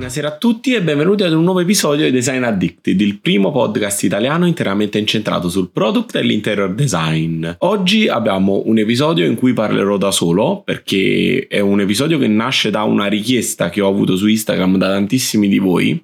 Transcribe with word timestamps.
Buonasera 0.00 0.28
a 0.28 0.38
tutti 0.38 0.72
e 0.72 0.80
benvenuti 0.80 1.24
ad 1.24 1.34
un 1.34 1.44
nuovo 1.44 1.60
episodio 1.60 2.06
di 2.06 2.10
Design 2.10 2.42
Addicted, 2.42 2.98
il 2.98 3.20
primo 3.20 3.52
podcast 3.52 4.02
italiano 4.04 4.46
interamente 4.46 4.96
incentrato 4.96 5.50
sul 5.50 5.68
product 5.68 6.16
e 6.16 6.22
l'interior 6.22 6.72
design. 6.72 7.46
Oggi 7.58 8.08
abbiamo 8.08 8.62
un 8.64 8.78
episodio 8.78 9.26
in 9.26 9.34
cui 9.34 9.52
parlerò 9.52 9.98
da 9.98 10.10
solo 10.10 10.62
perché 10.64 11.46
è 11.46 11.60
un 11.60 11.82
episodio 11.82 12.16
che 12.16 12.28
nasce 12.28 12.70
da 12.70 12.82
una 12.84 13.08
richiesta 13.08 13.68
che 13.68 13.82
ho 13.82 13.88
avuto 13.88 14.16
su 14.16 14.26
Instagram 14.26 14.78
da 14.78 14.88
tantissimi 14.88 15.48
di 15.48 15.58
voi, 15.58 16.02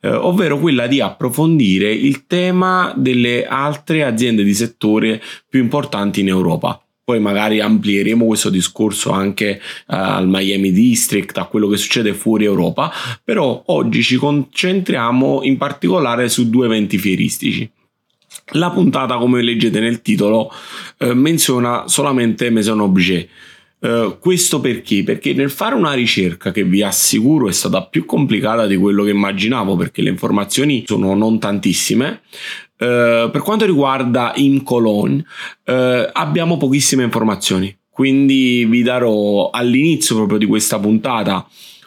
eh, 0.00 0.08
ovvero 0.08 0.58
quella 0.58 0.88
di 0.88 1.00
approfondire 1.00 1.92
il 1.92 2.26
tema 2.26 2.92
delle 2.96 3.46
altre 3.46 4.02
aziende 4.02 4.42
di 4.42 4.52
settore 4.52 5.22
più 5.48 5.60
importanti 5.60 6.18
in 6.18 6.26
Europa 6.26 6.82
poi 7.08 7.20
magari 7.20 7.58
amplieremo 7.58 8.26
questo 8.26 8.50
discorso 8.50 9.12
anche 9.12 9.58
uh, 9.62 9.94
al 9.94 10.28
Miami 10.28 10.72
District, 10.72 11.38
a 11.38 11.46
quello 11.46 11.66
che 11.66 11.78
succede 11.78 12.12
fuori 12.12 12.44
Europa, 12.44 12.92
però 13.24 13.62
oggi 13.68 14.02
ci 14.02 14.16
concentriamo 14.16 15.40
in 15.44 15.56
particolare 15.56 16.28
su 16.28 16.50
due 16.50 16.66
eventi 16.66 16.98
fieristici. 16.98 17.66
La 18.52 18.68
puntata, 18.68 19.16
come 19.16 19.40
leggete 19.40 19.80
nel 19.80 20.02
titolo, 20.02 20.52
eh, 20.98 21.14
menziona 21.14 21.88
solamente 21.88 22.50
Maison 22.50 22.80
Objet. 22.80 23.26
Uh, 23.80 24.18
questo 24.18 24.60
perché? 24.60 25.04
Perché 25.04 25.32
nel 25.34 25.50
fare 25.50 25.76
una 25.76 25.92
ricerca 25.92 26.50
che 26.50 26.64
vi 26.64 26.82
assicuro 26.82 27.48
è 27.48 27.52
stata 27.52 27.86
più 27.86 28.04
complicata 28.06 28.66
di 28.66 28.76
quello 28.76 29.04
che 29.04 29.10
immaginavo 29.10 29.76
perché 29.76 30.02
le 30.02 30.10
informazioni 30.10 30.84
sono 30.86 31.14
non 31.14 31.38
tantissime, 31.38 32.22
Uh, 32.78 33.28
per 33.32 33.40
quanto 33.42 33.66
riguarda 33.66 34.32
in 34.36 34.62
Cologne, 34.62 35.24
uh, 35.64 35.72
abbiamo 36.12 36.58
pochissime 36.58 37.02
informazioni, 37.02 37.76
quindi 37.90 38.64
vi 38.66 38.82
darò 38.82 39.50
all'inizio 39.50 40.14
proprio 40.14 40.38
di 40.38 40.46
questa 40.46 40.78
puntata 40.78 41.44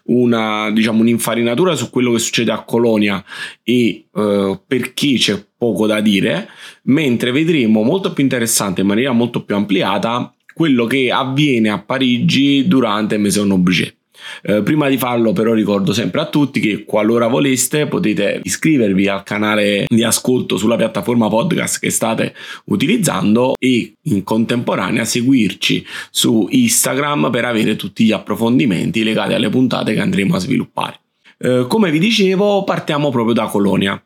una, 0.07 0.69
diciamo, 0.69 0.99
un'infarinatura 0.99 1.75
su 1.75 1.89
quello 1.89 2.11
che 2.11 2.19
succede 2.19 2.51
a 2.51 2.63
Colonia 2.63 3.23
e 3.63 4.07
perché 4.11 5.13
c'è 5.13 5.41
poco 5.57 5.87
da 5.87 6.01
dire, 6.01 6.49
mentre 6.83 7.31
vedremo 7.31 7.83
molto 7.83 8.11
più 8.11 8.23
interessante 8.23 8.81
in 8.81 8.87
maniera 8.87 9.13
molto 9.13 9.45
più 9.45 9.55
ampliata 9.55 10.35
quello 10.53 10.85
che 10.85 11.11
avviene 11.11 11.69
a 11.69 11.79
Parigi 11.79 12.67
durante 12.67 13.17
Maison 13.17 13.51
Objet. 13.51 13.95
Eh, 14.43 14.61
prima 14.61 14.87
di 14.87 14.97
farlo 14.97 15.33
però 15.33 15.53
ricordo 15.53 15.93
sempre 15.93 16.21
a 16.21 16.27
tutti 16.27 16.59
che 16.59 16.83
qualora 16.85 17.27
voleste 17.27 17.87
potete 17.87 18.39
iscrivervi 18.43 19.07
al 19.07 19.23
canale 19.23 19.85
di 19.87 20.03
ascolto 20.03 20.57
sulla 20.57 20.75
piattaforma 20.75 21.27
podcast 21.27 21.79
che 21.79 21.89
state 21.89 22.33
utilizzando 22.65 23.55
e 23.59 23.93
in 24.03 24.23
contemporanea 24.23 25.05
seguirci 25.05 25.85
su 26.09 26.47
Instagram 26.49 27.29
per 27.31 27.45
avere 27.45 27.75
tutti 27.75 28.03
gli 28.03 28.11
approfondimenti 28.11 29.03
legati 29.03 29.33
alle 29.33 29.49
puntate 29.49 29.93
che 29.93 29.99
andremo 29.99 30.35
a 30.35 30.39
sviluppare. 30.39 31.00
Eh, 31.43 31.65
come 31.67 31.89
vi 31.89 31.97
dicevo, 31.97 32.63
partiamo 32.63 33.09
proprio 33.09 33.33
da 33.33 33.45
Colonia. 33.45 34.01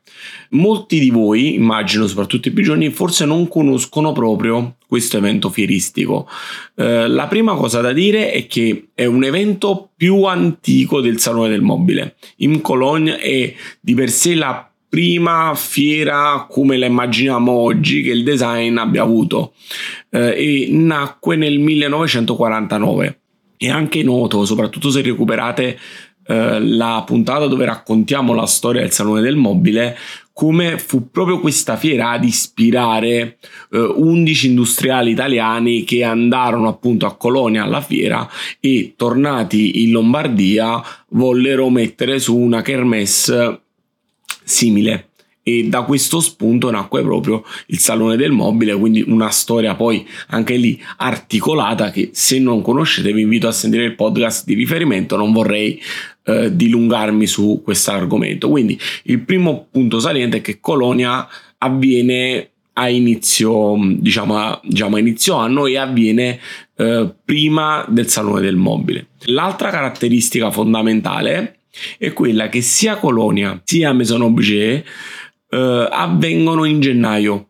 Molti 0.50 0.98
di 0.98 1.10
voi, 1.10 1.54
immagino 1.54 2.06
soprattutto 2.06 2.48
i 2.48 2.50
più 2.50 2.64
giorni, 2.64 2.90
forse 2.90 3.26
non 3.26 3.46
conoscono 3.48 4.12
proprio 4.12 4.76
questo 4.86 5.18
evento 5.18 5.50
fieristico. 5.50 6.28
Eh, 6.74 7.06
la 7.08 7.26
prima 7.26 7.54
cosa 7.54 7.80
da 7.80 7.92
dire 7.92 8.32
è 8.32 8.46
che 8.46 8.88
è 8.94 9.04
un 9.04 9.24
evento 9.24 9.90
più 9.94 10.24
antico 10.24 11.00
del 11.00 11.18
Salone 11.18 11.50
del 11.50 11.62
Mobile. 11.62 12.16
In 12.36 12.62
Colonia 12.62 13.18
è 13.18 13.52
di 13.80 13.94
per 13.94 14.10
sé 14.10 14.34
la 14.34 14.70
prima 14.88 15.52
fiera 15.54 16.46
come 16.48 16.78
la 16.78 16.86
immaginiamo 16.86 17.52
oggi 17.52 18.02
che 18.02 18.12
il 18.12 18.22
design 18.22 18.78
abbia 18.78 19.02
avuto 19.02 19.52
eh, 20.10 20.64
e 20.64 20.68
nacque 20.70 21.36
nel 21.36 21.58
1949. 21.58 23.20
È 23.58 23.68
anche 23.68 24.02
noto, 24.02 24.44
soprattutto 24.44 24.90
se 24.90 25.02
recuperate 25.02 25.78
eh, 26.26 26.60
la 26.60 27.02
puntata 27.06 27.46
dove 27.46 27.64
raccontiamo 27.64 28.34
la 28.34 28.46
storia 28.46 28.80
del 28.80 28.92
Salone 28.92 29.20
del 29.20 29.36
Mobile, 29.36 29.96
come 30.32 30.78
fu 30.78 31.10
proprio 31.10 31.40
questa 31.40 31.76
fiera 31.76 32.10
ad 32.10 32.22
ispirare 32.22 33.38
eh, 33.70 33.78
11 33.78 34.48
industriali 34.48 35.12
italiani 35.12 35.82
che 35.84 36.04
andarono 36.04 36.68
appunto 36.68 37.06
a 37.06 37.16
Colonia 37.16 37.62
alla 37.62 37.80
fiera 37.80 38.28
e 38.60 38.92
tornati 38.96 39.84
in 39.84 39.92
Lombardia 39.92 40.82
vollero 41.10 41.70
mettere 41.70 42.18
su 42.18 42.36
una 42.36 42.60
kermesse 42.60 43.60
simile. 44.44 45.08
E 45.42 45.68
da 45.68 45.82
questo 45.82 46.18
spunto 46.18 46.72
nacque 46.72 47.02
proprio 47.02 47.44
il 47.68 47.78
Salone 47.78 48.16
del 48.16 48.32
Mobile, 48.32 48.76
quindi 48.76 49.04
una 49.06 49.30
storia 49.30 49.76
poi 49.76 50.04
anche 50.28 50.56
lì 50.56 50.82
articolata 50.96 51.90
che 51.92 52.10
se 52.12 52.40
non 52.40 52.62
conoscete 52.62 53.12
vi 53.12 53.22
invito 53.22 53.46
a 53.46 53.52
sentire 53.52 53.84
il 53.84 53.94
podcast 53.94 54.44
di 54.44 54.54
riferimento, 54.54 55.16
non 55.16 55.32
vorrei 55.32 55.80
eh, 56.26 56.54
dilungarmi 56.54 57.26
su 57.26 57.62
questo 57.64 57.92
argomento. 57.92 58.48
Quindi 58.48 58.78
il 59.04 59.20
primo 59.20 59.68
punto 59.70 59.98
saliente 60.00 60.38
è 60.38 60.40
che 60.40 60.60
Colonia 60.60 61.26
avviene 61.58 62.50
a 62.74 62.88
inizio, 62.88 63.76
diciamo, 63.98 64.36
a, 64.36 64.60
diciamo 64.62 64.96
a 64.96 64.98
inizio 64.98 65.36
anno 65.36 65.66
e 65.66 65.78
avviene 65.78 66.38
eh, 66.76 67.14
prima 67.24 67.84
del 67.88 68.08
Salone 68.08 68.40
del 68.40 68.56
Mobile. 68.56 69.06
L'altra 69.26 69.70
caratteristica 69.70 70.50
fondamentale 70.50 71.60
è 71.98 72.12
quella 72.12 72.48
che 72.48 72.60
sia 72.60 72.96
Colonia 72.96 73.60
sia 73.64 73.92
Maison 73.92 74.22
Objet 74.22 74.84
eh, 75.48 75.88
avvengono 75.90 76.64
in 76.64 76.80
gennaio, 76.80 77.48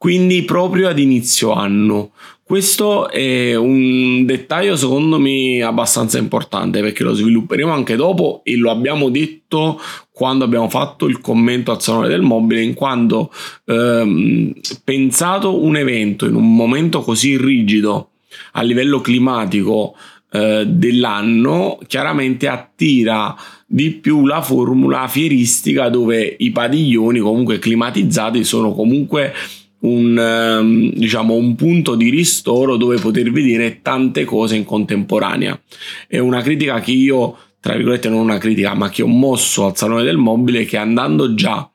quindi 0.00 0.44
proprio 0.44 0.88
ad 0.88 0.98
inizio 0.98 1.52
anno. 1.52 2.12
Questo 2.42 3.10
è 3.10 3.54
un 3.54 4.24
dettaglio 4.24 4.74
secondo 4.74 5.18
me 5.18 5.60
abbastanza 5.62 6.16
importante 6.16 6.80
perché 6.80 7.02
lo 7.02 7.12
svilupperemo 7.12 7.70
anche 7.70 7.96
dopo 7.96 8.40
e 8.42 8.56
lo 8.56 8.70
abbiamo 8.70 9.10
detto 9.10 9.78
quando 10.10 10.46
abbiamo 10.46 10.70
fatto 10.70 11.06
il 11.06 11.20
commento 11.20 11.70
al 11.70 11.82
Salone 11.82 12.08
del 12.08 12.22
Mobile 12.22 12.62
in 12.62 12.72
quanto 12.72 13.30
ehm, 13.66 14.54
pensato 14.82 15.62
un 15.62 15.76
evento 15.76 16.24
in 16.24 16.34
un 16.34 16.56
momento 16.56 17.02
così 17.02 17.36
rigido 17.36 18.12
a 18.52 18.62
livello 18.62 19.02
climatico 19.02 19.94
eh, 20.32 20.64
dell'anno 20.66 21.78
chiaramente 21.86 22.48
attira 22.48 23.36
di 23.66 23.90
più 23.90 24.24
la 24.26 24.40
formula 24.40 25.06
fieristica 25.08 25.90
dove 25.90 26.36
i 26.38 26.50
padiglioni 26.52 27.18
comunque 27.18 27.58
climatizzati 27.58 28.44
sono 28.44 28.72
comunque 28.72 29.34
un, 29.80 30.18
ehm, 30.18 30.92
diciamo, 30.92 31.34
un 31.34 31.54
punto 31.54 31.94
di 31.94 32.10
ristoro 32.10 32.76
dove 32.76 32.98
poter 32.98 33.30
vedere 33.30 33.80
tante 33.82 34.24
cose 34.24 34.56
in 34.56 34.64
contemporanea. 34.64 35.60
È 36.06 36.18
una 36.18 36.42
critica 36.42 36.80
che 36.80 36.92
io, 36.92 37.36
tra 37.60 37.74
virgolette, 37.74 38.08
non 38.08 38.20
una 38.20 38.38
critica, 38.38 38.74
ma 38.74 38.90
che 38.90 39.02
ho 39.02 39.06
mosso 39.06 39.66
al 39.66 39.76
Salone 39.76 40.02
del 40.02 40.16
Mobile 40.16 40.64
che 40.64 40.76
andando 40.76 41.34
già 41.34 41.70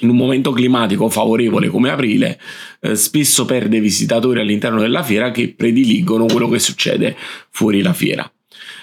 in 0.00 0.10
un 0.10 0.16
momento 0.16 0.50
climatico 0.50 1.08
favorevole 1.08 1.68
come 1.68 1.90
aprile, 1.90 2.38
eh, 2.80 2.96
spesso 2.96 3.46
perde 3.46 3.80
visitatori 3.80 4.40
all'interno 4.40 4.80
della 4.80 5.02
fiera 5.02 5.30
che 5.30 5.54
prediligono 5.56 6.26
quello 6.26 6.48
che 6.48 6.58
succede 6.58 7.16
fuori 7.50 7.80
la 7.80 7.94
fiera. 7.94 8.30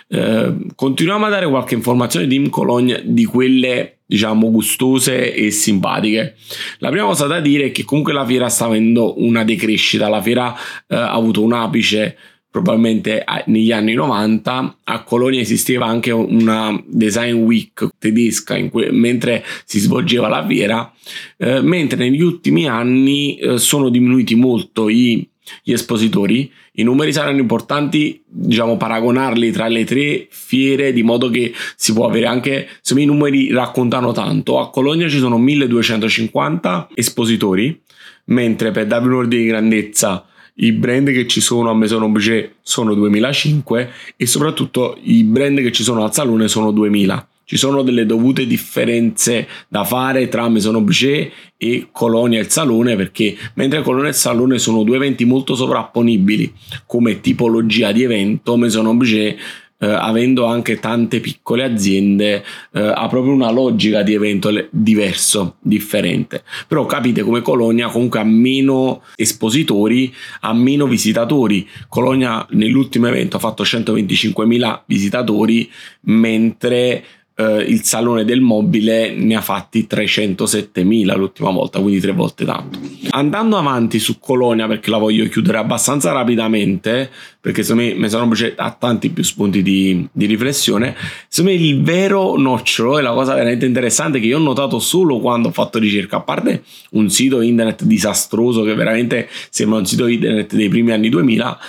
Eh, 0.07 0.55
continuiamo 0.75 1.25
a 1.25 1.29
dare 1.29 1.47
qualche 1.47 1.75
informazione 1.75 2.27
di 2.27 2.49
Cologne 2.49 3.03
di 3.05 3.25
quelle 3.25 3.92
diciamo 4.13 4.51
gustose 4.51 5.33
e 5.33 5.49
simpatiche. 5.49 6.35
La 6.77 6.89
prima 6.89 7.07
cosa 7.07 7.25
da 7.25 7.39
dire 7.39 7.65
è 7.65 7.71
che 7.71 7.83
comunque 7.83 8.13
la 8.13 8.23
fiera 8.27 8.47
sta 8.47 8.65
avendo 8.65 9.19
una 9.23 9.43
decrescita, 9.43 10.07
la 10.07 10.21
fiera 10.21 10.55
eh, 10.87 10.95
ha 10.95 11.11
avuto 11.11 11.41
un 11.41 11.53
apice 11.53 12.15
probabilmente 12.51 13.25
negli 13.47 13.71
anni 13.71 13.95
90 13.95 14.77
a 14.83 15.01
Colonia 15.01 15.41
esisteva 15.41 15.87
anche 15.87 16.11
una 16.11 16.79
design 16.85 17.37
week 17.37 17.87
tedesca 17.97 18.55
que- 18.69 18.91
mentre 18.91 19.43
si 19.65 19.79
svolgeva 19.79 20.27
la 20.27 20.45
fiera 20.45 20.93
eh, 21.37 21.61
mentre 21.61 21.97
negli 21.97 22.21
ultimi 22.21 22.67
anni 22.67 23.37
eh, 23.37 23.57
sono 23.57 23.89
diminuiti 23.89 24.35
molto 24.35 24.87
i, 24.87 25.27
gli 25.61 25.71
espositori 25.71 26.51
i 26.73 26.83
numeri 26.83 27.13
saranno 27.13 27.39
importanti 27.39 28.23
diciamo 28.25 28.77
paragonarli 28.77 29.51
tra 29.51 29.67
le 29.67 29.83
tre 29.83 30.27
fiere 30.29 30.93
di 30.93 31.03
modo 31.03 31.29
che 31.29 31.53
si 31.75 31.93
può 31.93 32.07
avere 32.07 32.25
anche 32.25 32.67
se 32.81 32.99
i 32.99 33.05
numeri 33.05 33.51
raccontano 33.51 34.11
tanto 34.11 34.59
a 34.59 34.69
Colonia 34.69 35.07
ci 35.09 35.19
sono 35.19 35.37
1250 35.37 36.89
espositori 36.93 37.81
mentre 38.25 38.71
per 38.71 38.87
darvi 38.87 39.07
un 39.07 39.13
ordine 39.13 39.41
di 39.41 39.47
grandezza 39.47 40.25
i 40.55 40.71
brand 40.71 41.11
che 41.11 41.25
ci 41.27 41.41
sono 41.41 41.71
a 41.71 41.73
Maison 41.73 42.03
Objet 42.03 42.55
sono 42.61 42.93
2005 42.93 43.91
e 44.15 44.25
soprattutto 44.27 44.97
i 45.01 45.23
brand 45.23 45.59
che 45.59 45.71
ci 45.71 45.83
sono 45.83 46.03
al 46.03 46.13
salone 46.13 46.47
sono 46.47 46.71
2000. 46.71 47.27
Ci 47.45 47.57
sono 47.57 47.81
delle 47.81 48.05
dovute 48.05 48.47
differenze 48.47 49.47
da 49.67 49.83
fare 49.83 50.29
tra 50.29 50.47
Maison 50.47 50.75
Objet 50.75 51.31
e 51.57 51.87
Colonia 51.91 52.39
e 52.39 52.43
il 52.43 52.49
Salone 52.49 52.95
perché 52.95 53.35
mentre 53.55 53.81
Colonia 53.81 54.07
e 54.07 54.11
il 54.11 54.15
Salone 54.15 54.59
sono 54.59 54.83
due 54.83 54.95
eventi 54.95 55.25
molto 55.25 55.55
sovrapponibili 55.55 56.53
come 56.85 57.19
tipologia 57.19 57.91
di 57.91 58.03
evento, 58.03 58.55
Maison 58.55 58.87
Objet 58.87 59.37
eh, 59.83 59.87
avendo 59.87 60.45
anche 60.45 60.79
tante 60.79 61.19
piccole 61.19 61.63
aziende, 61.63 62.43
eh, 62.71 62.79
ha 62.79 63.05
proprio 63.09 63.33
una 63.33 63.51
logica 63.51 64.01
di 64.01 64.13
evento 64.13 64.49
diverso, 64.69 65.57
differente. 65.59 66.43
Però 66.69 66.85
capite 66.85 67.21
come 67.21 67.41
Colonia 67.41 67.89
comunque 67.89 68.19
ha 68.19 68.23
meno 68.23 69.01
espositori, 69.15 70.13
ha 70.39 70.53
meno 70.53 70.87
visitatori. 70.87 71.67
Colonia 71.89 72.47
nell'ultimo 72.51 73.07
evento 73.07 73.35
ha 73.35 73.41
fatto 73.41 73.63
125.000 73.63 74.83
visitatori, 74.85 75.69
mentre 76.01 77.03
eh, 77.35 77.63
il 77.67 77.83
salone 77.83 78.25
del 78.25 78.41
mobile 78.41 79.11
ne 79.15 79.35
ha 79.35 79.41
fatti 79.41 79.87
307.000 79.89 81.17
l'ultima 81.17 81.49
volta, 81.49 81.79
quindi 81.79 81.99
tre 81.99 82.11
volte 82.11 82.45
tanto. 82.45 82.79
Andando 83.09 83.57
avanti 83.57 83.99
su 83.99 84.19
Colonia, 84.19 84.67
perché 84.67 84.89
la 84.89 84.97
voglio 84.97 85.27
chiudere 85.27 85.57
abbastanza 85.57 86.11
rapidamente, 86.11 87.09
perché 87.41 87.63
secondo 87.63 87.89
me 87.89 87.95
Mesonobuce 87.95 88.53
ha 88.55 88.71
tanti 88.71 89.09
più 89.09 89.23
spunti 89.23 89.63
di, 89.63 90.07
di 90.11 90.25
riflessione, 90.25 90.95
secondo 91.27 91.57
me 91.57 91.63
il 91.63 91.81
vero 91.81 92.37
nocciolo 92.37 92.99
e 92.99 93.01
la 93.01 93.13
cosa 93.13 93.33
veramente 93.33 93.65
interessante 93.65 94.19
che 94.19 94.27
io 94.27 94.37
ho 94.37 94.41
notato 94.41 94.79
solo 94.79 95.19
quando 95.19 95.47
ho 95.47 95.51
fatto 95.51 95.79
ricerca, 95.79 96.17
a 96.17 96.21
parte 96.21 96.63
un 96.91 97.09
sito 97.09 97.41
internet 97.41 97.83
disastroso 97.83 98.63
che 98.63 98.75
veramente 98.75 99.27
sembra 99.49 99.79
un 99.79 99.85
sito 99.85 100.05
internet 100.05 100.53
dei 100.53 100.69
primi 100.69 100.91
anni 100.91 101.09
2000, 101.09 101.59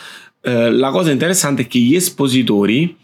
eh, 0.43 0.71
la 0.71 0.91
cosa 0.91 1.11
interessante 1.11 1.63
è 1.63 1.67
che 1.67 1.79
gli 1.79 1.95
espositori 1.95 2.97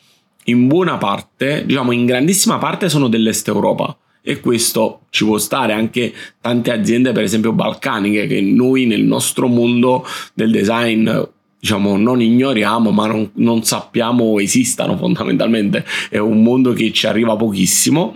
in 0.45 0.67
buona 0.67 0.97
parte, 0.97 1.65
diciamo 1.67 1.93
in 1.93 2.07
grandissima 2.07 2.59
parte 2.59 2.89
sono 2.89 3.09
dell'Est 3.09 3.49
Europa. 3.49 3.97
E 4.23 4.41
questo 4.41 5.07
ci 5.09 5.25
può 5.25 5.39
stare 5.39 5.73
anche 5.73 6.13
tante 6.41 6.71
aziende 6.71 7.13
per 7.13 7.23
esempio 7.23 7.53
balcaniche 7.53 8.27
che 8.27 8.43
noi 8.43 8.85
nel 8.85 9.03
nostro 9.03 9.47
mondo 9.47 10.05
del 10.35 10.51
design 10.51 11.11
diciamo 11.59 11.97
non 11.97 12.21
ignoriamo 12.21 12.91
ma 12.91 13.07
non, 13.07 13.31
non 13.35 13.63
sappiamo 13.65 14.39
esistano 14.39 14.97
fondamentalmente. 14.97 15.85
È 16.11 16.19
un 16.19 16.43
mondo 16.43 16.75
che 16.75 16.93
ci 16.93 17.07
arriva 17.07 17.35
pochissimo. 17.37 18.15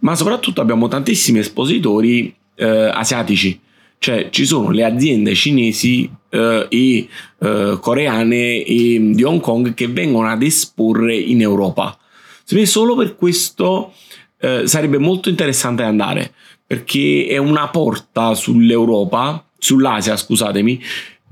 Ma 0.00 0.14
soprattutto 0.14 0.60
abbiamo 0.60 0.86
tantissimi 0.86 1.38
espositori 1.38 2.34
eh, 2.54 2.66
asiatici 2.66 3.58
cioè 3.98 4.28
ci 4.30 4.46
sono 4.46 4.70
le 4.70 4.84
aziende 4.84 5.34
cinesi 5.34 6.10
eh, 6.30 6.66
e 6.68 7.08
eh, 7.38 7.78
coreane 7.80 8.62
e 8.62 9.10
di 9.12 9.22
Hong 9.22 9.40
Kong 9.40 9.74
che 9.74 9.88
vengono 9.88 10.28
ad 10.28 10.42
esporre 10.42 11.16
in 11.16 11.40
Europa. 11.40 11.98
Solo 12.44 12.96
per 12.96 13.16
questo 13.16 13.92
eh, 14.40 14.66
sarebbe 14.66 14.98
molto 14.98 15.28
interessante 15.28 15.82
andare 15.82 16.32
perché 16.66 17.26
è 17.26 17.36
una 17.38 17.68
porta 17.68 18.34
sull'Europa, 18.34 19.44
sull'Asia, 19.58 20.16
scusatemi, 20.16 20.80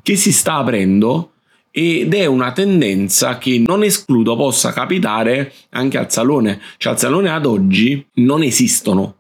che 0.03 0.17
si 0.17 0.33
sta 0.33 0.55
aprendo 0.55 1.33
ed 1.71 2.15
è 2.15 2.25
una 2.25 2.53
tendenza 2.53 3.37
che 3.37 3.63
non 3.65 3.83
escludo 3.83 4.35
possa 4.35 4.73
capitare 4.73 5.53
anche 5.71 5.99
al 5.99 6.11
salone. 6.11 6.61
Cioè 6.79 6.95
al 6.95 6.99
salone 6.99 7.31
ad 7.31 7.45
oggi 7.45 8.05
non 8.15 8.43
esistono 8.43 9.17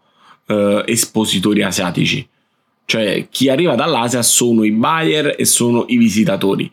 eh, 0.46 0.82
espositori 0.86 1.62
asiatici 1.62 2.26
cioè 2.86 3.26
chi 3.28 3.50
arriva 3.50 3.74
dall'Asia 3.74 4.22
sono 4.22 4.64
i 4.64 4.70
buyer 4.70 5.34
e 5.36 5.44
sono 5.44 5.84
i 5.88 5.98
visitatori. 5.98 6.70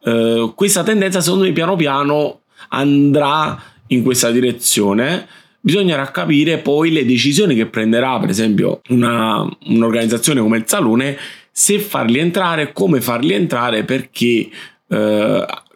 Uh, 0.00 0.54
questa 0.54 0.84
tendenza 0.84 1.20
secondo 1.20 1.44
me 1.44 1.52
piano 1.52 1.76
piano 1.76 2.40
andrà 2.68 3.60
in 3.88 4.02
questa 4.02 4.30
direzione. 4.30 5.26
Bisognerà 5.60 6.10
capire 6.12 6.58
poi 6.58 6.92
le 6.92 7.04
decisioni 7.04 7.56
che 7.56 7.66
prenderà, 7.66 8.18
per 8.20 8.30
esempio, 8.30 8.80
una, 8.90 9.46
un'organizzazione 9.66 10.40
come 10.40 10.58
il 10.58 10.64
Salone, 10.66 11.18
se 11.50 11.80
farli 11.80 12.20
entrare, 12.20 12.72
come 12.72 13.00
farli 13.00 13.34
entrare, 13.34 13.82
perché 13.82 14.48
uh, 14.86 14.96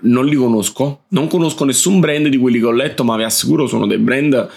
non 0.03 0.25
li 0.25 0.37
conosco. 0.37 1.03
Non 1.09 1.27
conosco 1.27 1.65
nessun 1.65 1.99
brand 1.99 2.29
di 2.29 2.39
quelli 2.39 2.61
che 2.61 2.67
ho 2.67 2.73
letto, 2.73 3.03
ma 3.03 3.17
vi 3.17 3.25
assicuro 3.25 3.67
sono 3.67 3.89
dei 3.89 3.99
brand 3.99 4.49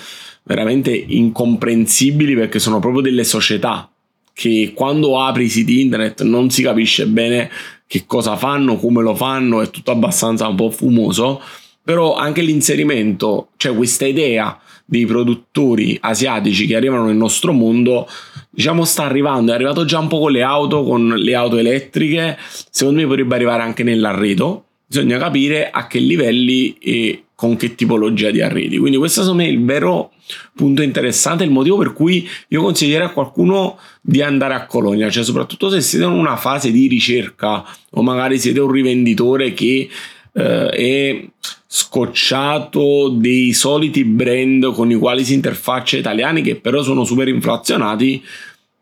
veramente 0.43 0.91
incomprensibili 0.93 2.35
perché 2.35 2.59
sono 2.59 2.79
proprio 2.79 3.01
delle 3.01 3.23
società 3.23 3.89
che 4.35 4.73
quando 4.75 5.17
apri 5.17 5.45
i 5.45 5.49
siti 5.49 5.79
internet 5.79 6.23
non 6.23 6.49
si 6.49 6.61
capisce 6.61 7.07
bene 7.07 7.49
che 7.87 8.03
cosa 8.05 8.35
fanno, 8.35 8.75
come 8.75 9.01
lo 9.01 9.15
fanno, 9.15 9.61
è 9.61 9.69
tutto 9.69 9.91
abbastanza 9.91 10.45
un 10.45 10.55
po' 10.55 10.69
fumoso, 10.71 11.41
però 11.81 12.15
anche 12.15 12.41
l'inserimento, 12.41 13.49
cioè 13.55 13.73
questa 13.73 14.05
idea 14.05 14.59
dei 14.83 15.05
produttori 15.05 15.97
asiatici 16.01 16.67
che 16.67 16.75
arrivano 16.75 17.05
nel 17.05 17.15
nostro 17.15 17.53
mondo, 17.53 18.09
diciamo 18.49 18.83
sta 18.83 19.05
arrivando, 19.05 19.53
è 19.53 19.55
arrivato 19.55 19.85
già 19.85 19.99
un 19.99 20.09
po' 20.09 20.19
con 20.19 20.33
le 20.33 20.41
auto, 20.41 20.83
con 20.83 21.07
le 21.15 21.33
auto 21.33 21.57
elettriche, 21.57 22.37
secondo 22.69 22.99
me 22.99 23.07
potrebbe 23.07 23.35
arrivare 23.35 23.63
anche 23.63 23.83
nell'arredo, 23.83 24.65
bisogna 24.85 25.17
capire 25.17 25.69
a 25.69 25.87
che 25.87 25.99
livelli 25.99 26.75
e 26.79 27.23
con 27.35 27.55
che 27.55 27.73
tipologia 27.75 28.31
di 28.31 28.41
arredi. 28.41 28.77
Quindi 28.79 28.97
questo 28.97 29.21
secondo 29.21 29.43
me 29.43 29.47
è 29.47 29.51
il 29.51 29.63
vero 29.63 30.11
punto 30.55 30.81
interessante, 30.81 31.43
il 31.43 31.51
motivo 31.51 31.77
per 31.77 31.93
cui 31.93 32.27
io 32.49 32.61
consiglierei 32.61 33.07
a 33.07 33.11
qualcuno 33.11 33.77
di 34.01 34.21
andare 34.21 34.53
a 34.53 34.65
Colonia, 34.65 35.09
cioè 35.09 35.23
soprattutto 35.23 35.69
se 35.69 35.81
siete 35.81 36.05
in 36.05 36.11
una 36.11 36.37
fase 36.37 36.71
di 36.71 36.87
ricerca 36.87 37.65
o 37.91 38.01
magari 38.01 38.39
siete 38.39 38.59
un 38.59 38.71
rivenditore 38.71 39.53
che 39.53 39.89
eh, 40.33 40.69
è 40.69 41.25
scocciato 41.67 43.09
dei 43.09 43.53
soliti 43.53 44.05
brand 44.05 44.73
con 44.73 44.91
i 44.91 44.95
quali 44.95 45.25
si 45.25 45.33
interfaccia 45.33 45.97
italiani 45.97 46.41
che 46.41 46.55
però 46.55 46.81
sono 46.81 47.03
super 47.03 47.27
inflazionati, 47.27 48.23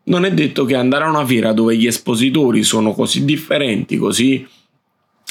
non 0.04 0.24
è 0.24 0.32
detto 0.32 0.64
che 0.64 0.74
andare 0.76 1.04
a 1.04 1.08
una 1.08 1.24
fiera 1.24 1.52
dove 1.52 1.76
gli 1.76 1.86
espositori 1.86 2.62
sono 2.62 2.92
così 2.92 3.24
differenti, 3.24 3.96
così 3.96 4.46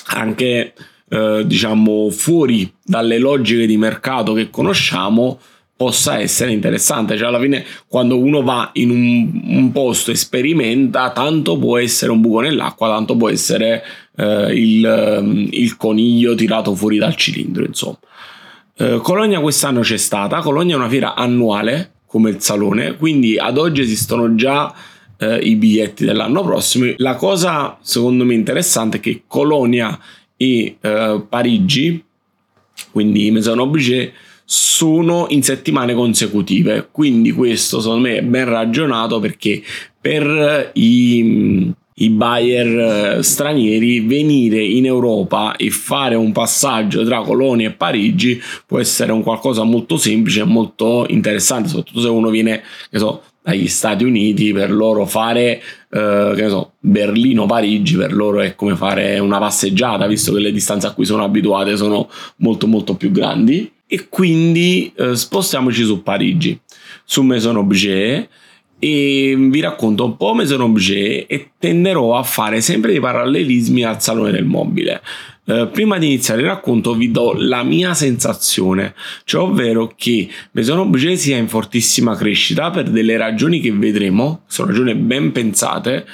anche 0.07 0.73
eh, 1.09 1.43
diciamo 1.45 2.09
fuori 2.09 2.73
dalle 2.83 3.19
logiche 3.19 3.67
di 3.67 3.77
mercato 3.77 4.33
che 4.33 4.49
conosciamo 4.49 5.39
possa 5.83 6.19
essere 6.19 6.53
interessante. 6.53 7.17
Cioè, 7.17 7.27
alla 7.27 7.39
fine, 7.39 7.65
quando 7.87 8.17
uno 8.17 8.41
va 8.41 8.69
in 8.73 8.89
un, 8.89 9.41
un 9.57 9.71
posto 9.73 10.11
e 10.11 10.15
sperimenta, 10.15 11.11
tanto 11.11 11.57
può 11.57 11.77
essere 11.77 12.11
un 12.11 12.21
buco 12.21 12.39
nell'acqua, 12.39 12.87
tanto 12.87 13.17
può 13.17 13.29
essere 13.29 13.83
eh, 14.15 14.53
il, 14.53 14.85
ehm, 14.85 15.47
il, 15.51 15.75
coniglio 15.75 16.35
tirato 16.35 16.73
fuori 16.73 16.97
dal 16.97 17.17
cilindro. 17.17 17.65
Insomma, 17.65 17.97
eh, 18.77 18.99
Cologna 19.01 19.41
quest'anno 19.41 19.81
c'è 19.81 19.97
stata. 19.97 20.39
Cologna 20.39 20.75
è 20.75 20.77
una 20.77 20.87
fiera 20.87 21.15
annuale 21.15 21.91
come 22.05 22.29
il 22.29 22.39
salone, 22.39 22.95
quindi 22.95 23.37
ad 23.37 23.57
oggi 23.57 23.81
esistono 23.81 24.35
già. 24.35 24.73
Eh, 25.17 25.37
i 25.37 25.55
biglietti 25.55 26.05
dell'anno 26.05 26.43
prossimo. 26.43 26.91
La 26.97 27.15
cosa 27.15 27.77
secondo 27.81 28.25
me 28.25 28.33
interessante 28.33 28.97
è 28.97 28.99
che 28.99 29.23
Colonia 29.27 29.97
e 30.35 30.77
eh, 30.81 31.23
Parigi, 31.29 32.03
quindi 32.91 33.29
Maison 33.29 33.59
Objet, 33.59 34.11
sono 34.55 35.25
in 35.29 35.41
settimane 35.41 35.95
consecutive. 35.95 36.87
Quindi 36.91 37.31
questo 37.31 37.81
secondo 37.81 38.07
me 38.07 38.17
è 38.17 38.21
ben 38.21 38.45
ragionato 38.45 39.19
perché 39.19 39.63
per 39.99 40.69
i, 40.73 41.73
i 41.95 42.09
buyer 42.11 43.17
eh, 43.17 43.23
stranieri 43.23 44.01
venire 44.01 44.63
in 44.63 44.85
Europa 44.85 45.55
e 45.55 45.71
fare 45.71 46.13
un 46.13 46.31
passaggio 46.31 47.03
tra 47.03 47.21
Colonia 47.21 47.69
e 47.69 47.71
Parigi 47.71 48.39
può 48.67 48.77
essere 48.77 49.11
un 49.11 49.23
qualcosa 49.23 49.63
molto 49.63 49.97
semplice 49.97 50.41
e 50.41 50.45
molto 50.45 51.07
interessante, 51.09 51.69
soprattutto 51.69 52.01
se 52.01 52.09
uno 52.09 52.29
viene, 52.29 52.61
che 52.91 52.99
so, 52.99 53.23
dagli 53.41 53.67
Stati 53.67 54.03
Uniti, 54.03 54.53
per 54.53 54.71
loro 54.71 55.07
fare, 55.07 55.63
eh, 55.89 56.31
che 56.35 56.41
ne 56.43 56.49
so, 56.49 56.73
Berlino-Parigi, 56.79 57.97
per 57.97 58.13
loro 58.13 58.41
è 58.41 58.53
come 58.53 58.75
fare 58.75 59.17
una 59.17 59.39
passeggiata, 59.39 60.05
visto 60.05 60.31
che 60.31 60.39
le 60.39 60.51
distanze 60.51 60.85
a 60.85 60.91
cui 60.91 61.05
sono 61.05 61.23
abituate 61.23 61.75
sono 61.75 62.07
molto 62.37 62.67
molto 62.67 62.93
più 62.93 63.09
grandi. 63.09 63.72
E 63.93 64.07
quindi 64.09 64.91
eh, 64.95 65.15
spostiamoci 65.15 65.83
su 65.83 66.01
Parigi, 66.01 66.59
su 67.05 67.21
Maison 67.21 67.57
Objet, 67.57 68.27
e 68.79 69.35
vi 69.37 69.59
racconto 69.59 70.03
un 70.03 70.17
po' 70.17 70.33
Maison 70.33 70.61
Objet 70.61 71.25
e 71.27 71.51
tenderò 71.59 72.17
a 72.17 72.23
fare 72.23 72.59
sempre 72.59 72.89
dei 72.89 72.99
parallelismi 72.99 73.83
al 73.83 74.01
Salone 74.01 74.31
del 74.31 74.45
Mobile. 74.45 74.99
Eh, 75.45 75.69
prima 75.71 75.99
di 75.99 76.07
iniziare 76.07 76.41
il 76.41 76.47
racconto 76.47 76.95
vi 76.95 77.11
do 77.11 77.35
la 77.37 77.61
mia 77.61 77.93
sensazione, 77.93 78.95
cioè 79.25 79.43
ovvero 79.43 79.93
che 79.95 80.27
Maison 80.53 80.79
Objet 80.79 81.15
sia 81.15 81.37
in 81.37 81.47
fortissima 81.47 82.15
crescita 82.15 82.71
per 82.71 82.89
delle 82.89 83.15
ragioni 83.15 83.59
che 83.59 83.71
vedremo, 83.71 84.41
sono 84.47 84.69
ragioni 84.69 84.95
ben 84.95 85.31
pensate, 85.31 86.07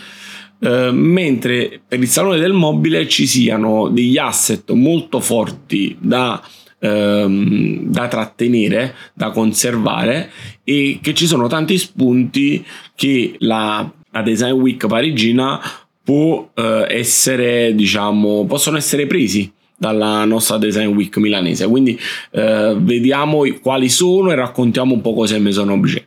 eh, 0.60 0.92
mentre 0.92 1.80
per 1.88 1.98
il 1.98 2.10
salone 2.10 2.40
del 2.40 2.52
mobile 2.52 3.08
ci 3.08 3.26
siano 3.26 3.88
degli 3.88 4.18
asset 4.18 4.70
molto 4.72 5.22
forti 5.22 5.96
da 5.98 6.44
ehm, 6.80 7.84
da 7.84 8.08
trattenere, 8.08 8.96
da 9.14 9.30
conservare 9.32 10.32
e 10.64 11.00
che 11.02 11.14
ci 11.14 11.28
sono 11.28 11.48
tanti 11.48 11.78
spunti 11.78 12.66
che 12.96 13.36
la, 13.40 13.90
la 14.12 14.22
Design 14.22 14.54
Week 14.54 14.86
parigina 14.88 15.60
può 16.04 16.50
eh, 16.56 16.86
essere, 16.90 17.76
diciamo, 17.76 18.46
possono 18.46 18.78
essere 18.78 19.06
presi 19.06 19.52
dalla 19.78 20.26
nostra 20.26 20.58
Design 20.58 20.94
Week 20.94 21.16
milanese. 21.18 21.68
Quindi 21.68 21.98
eh, 22.32 22.76
vediamo 22.78 23.44
quali 23.62 23.90
sono 23.90 24.32
e 24.32 24.36
raccontiamo 24.36 24.94
un 24.94 25.02
po' 25.02 25.14
cos'è 25.14 25.38
Maison 25.38 25.70
Objet. 25.70 26.06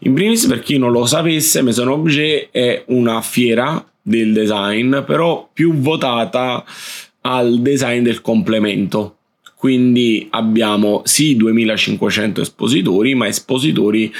In 0.00 0.14
primis, 0.14 0.46
per 0.46 0.60
chi 0.60 0.78
non 0.78 0.90
lo 0.92 1.06
sapesse, 1.06 1.62
Maison 1.62 1.88
Objet 1.88 2.48
è 2.50 2.84
una 2.88 3.20
fiera 3.22 3.84
del 4.02 4.32
design, 4.32 5.00
però 5.06 5.48
più 5.52 5.74
votata 5.74 6.64
al 7.22 7.60
design 7.60 8.02
del 8.02 8.20
complemento. 8.20 9.16
Quindi 9.64 10.26
abbiamo 10.28 11.00
sì 11.06 11.36
2500 11.36 12.42
espositori, 12.42 13.14
ma 13.14 13.28
espositori 13.28 14.12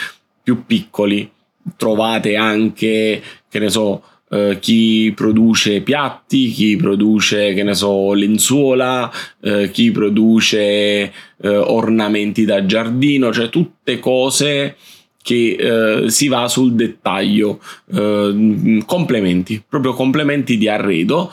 più 0.42 0.64
piccoli. 0.64 1.30
Trovate 1.76 2.34
anche, 2.34 3.22
che 3.46 3.58
ne 3.58 3.68
so, 3.68 4.02
eh, 4.30 4.56
chi 4.58 5.12
produce 5.14 5.82
piatti, 5.82 6.48
chi 6.48 6.76
produce, 6.76 7.52
che 7.52 7.62
ne 7.62 7.74
so, 7.74 8.14
lenzuola, 8.14 9.12
eh, 9.42 9.70
chi 9.70 9.90
produce 9.90 10.62
eh, 10.62 11.12
ornamenti 11.42 12.46
da 12.46 12.64
giardino, 12.64 13.30
cioè 13.30 13.50
tutte 13.50 13.98
cose 13.98 14.76
che 15.20 15.56
eh, 16.04 16.10
si 16.10 16.28
va 16.28 16.48
sul 16.48 16.72
dettaglio, 16.72 17.60
eh, 17.92 18.82
complementi, 18.86 19.62
proprio 19.68 19.92
complementi 19.92 20.56
di 20.56 20.68
arredo. 20.68 21.30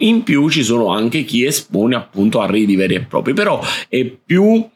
In 0.00 0.22
più 0.22 0.48
ci 0.48 0.62
sono 0.62 0.88
anche 0.88 1.24
chi 1.24 1.44
espone 1.44 1.94
appunto 1.94 2.40
arredi 2.40 2.76
veri 2.76 2.94
e 2.94 3.00
propri, 3.00 3.34
però 3.34 3.60
è 3.88 4.04
più 4.04 4.66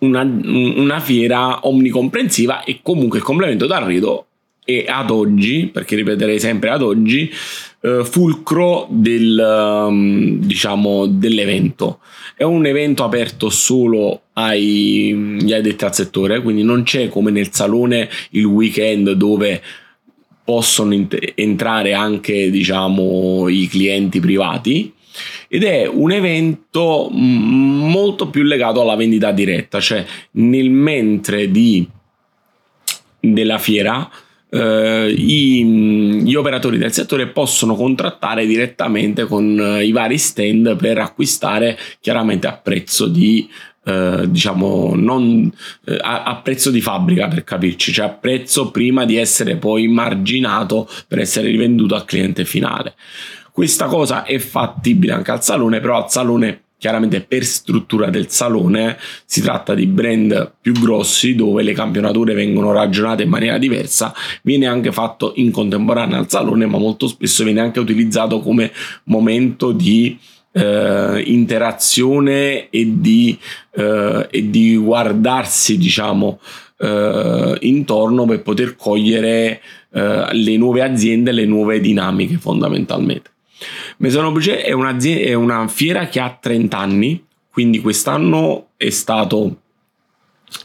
una, 0.00 0.22
una 0.22 1.00
fiera 1.00 1.66
omnicomprensiva 1.66 2.64
e 2.64 2.80
comunque 2.82 3.18
il 3.18 3.24
complemento 3.24 3.66
d'arredo 3.66 4.26
è 4.64 4.84
ad 4.88 5.10
oggi, 5.10 5.70
perché 5.72 5.94
ripeterei 5.94 6.40
sempre 6.40 6.70
ad 6.70 6.82
oggi, 6.82 7.30
eh, 7.82 8.04
fulcro 8.04 8.88
del, 8.90 9.86
um, 9.88 10.40
diciamo, 10.40 11.06
dell'evento. 11.06 12.00
È 12.34 12.42
un 12.42 12.66
evento 12.66 13.04
aperto 13.04 13.48
solo 13.48 14.22
agli 14.32 15.52
addetti 15.52 15.84
al 15.84 15.94
settore, 15.94 16.42
quindi 16.42 16.64
non 16.64 16.82
c'è 16.82 17.08
come 17.08 17.30
nel 17.30 17.52
salone 17.52 18.10
il 18.30 18.44
weekend 18.44 19.12
dove 19.12 19.62
possono 20.46 20.94
int- 20.94 21.32
entrare 21.34 21.92
anche 21.92 22.50
diciamo, 22.50 23.48
i 23.48 23.66
clienti 23.66 24.20
privati 24.20 24.94
ed 25.48 25.64
è 25.64 25.86
un 25.86 26.12
evento 26.12 27.08
molto 27.10 28.30
più 28.30 28.42
legato 28.42 28.80
alla 28.80 28.94
vendita 28.94 29.32
diretta, 29.32 29.80
cioè 29.80 30.04
nel 30.32 30.70
mentre 30.70 31.50
di, 31.50 31.86
della 33.18 33.58
fiera 33.58 34.08
eh, 34.48 35.14
i, 35.16 35.64
gli 35.64 36.34
operatori 36.34 36.78
del 36.78 36.92
settore 36.92 37.28
possono 37.28 37.74
contrattare 37.74 38.46
direttamente 38.46 39.24
con 39.24 39.58
eh, 39.58 39.84
i 39.84 39.92
vari 39.92 40.18
stand 40.18 40.76
per 40.76 40.98
acquistare 40.98 41.76
chiaramente 42.00 42.46
a 42.46 42.56
prezzo 42.56 43.06
di 43.06 43.48
eh, 43.88 44.24
diciamo 44.26 44.94
non 44.96 45.48
eh, 45.84 45.96
a, 46.00 46.24
a, 46.24 46.36
prezzo 46.38 46.72
di 46.72 46.80
fabbrica 46.80 47.28
per 47.28 47.44
capirci, 47.44 47.92
cioè 47.92 48.06
a 48.06 48.10
prezzo 48.10 48.72
prima 48.72 49.04
di 49.04 49.16
essere 49.16 49.56
poi 49.56 49.86
marginato 49.86 50.88
per 51.06 51.20
essere 51.20 51.48
rivenduto 51.48 51.94
al 51.94 52.04
cliente 52.04 52.44
finale. 52.44 52.94
Questa 53.52 53.86
cosa 53.86 54.24
è 54.24 54.38
fattibile 54.38 55.12
anche 55.12 55.30
al 55.30 55.42
salone, 55.42 55.78
però 55.78 56.02
al 56.02 56.10
salone 56.10 56.62
chiaramente 56.78 57.20
per 57.22 57.44
struttura 57.44 58.10
del 58.10 58.28
salone 58.28 58.98
si 59.24 59.40
tratta 59.40 59.72
di 59.74 59.86
brand 59.86 60.52
più 60.60 60.72
grossi 60.72 61.36
dove 61.36 61.62
le 61.62 61.72
campionature 61.72 62.34
vengono 62.34 62.72
ragionate 62.72 63.22
in 63.22 63.30
maniera 63.30 63.56
diversa 63.56 64.12
viene 64.42 64.66
anche 64.66 64.92
fatto 64.92 65.32
in 65.36 65.50
contemporanea 65.50 66.18
al 66.18 66.28
salone 66.28 66.66
ma 66.66 66.76
molto 66.76 67.08
spesso 67.08 67.44
viene 67.44 67.60
anche 67.60 67.80
utilizzato 67.80 68.40
come 68.40 68.72
momento 69.04 69.72
di 69.72 70.18
eh, 70.56 71.22
interazione 71.26 72.70
e 72.70 73.00
di, 73.00 73.38
eh, 73.72 74.26
e 74.30 74.50
di 74.50 74.76
guardarsi 74.76 75.76
diciamo 75.76 76.40
eh, 76.78 77.56
intorno 77.60 78.24
per 78.24 78.42
poter 78.42 78.76
cogliere 78.76 79.60
eh, 79.90 80.28
le 80.32 80.56
nuove 80.56 80.82
aziende 80.82 81.32
le 81.32 81.44
nuove 81.44 81.80
dinamiche 81.80 82.38
fondamentalmente 82.38 83.34
Maison 83.98 84.24
Objet 84.26 84.60
è, 84.60 84.70
è 85.24 85.34
una 85.34 85.68
fiera 85.68 86.08
che 86.08 86.20
ha 86.20 86.36
30 86.38 86.76
anni, 86.76 87.24
quindi 87.50 87.80
quest'anno 87.80 88.68
è 88.76 88.90
stato 88.90 89.60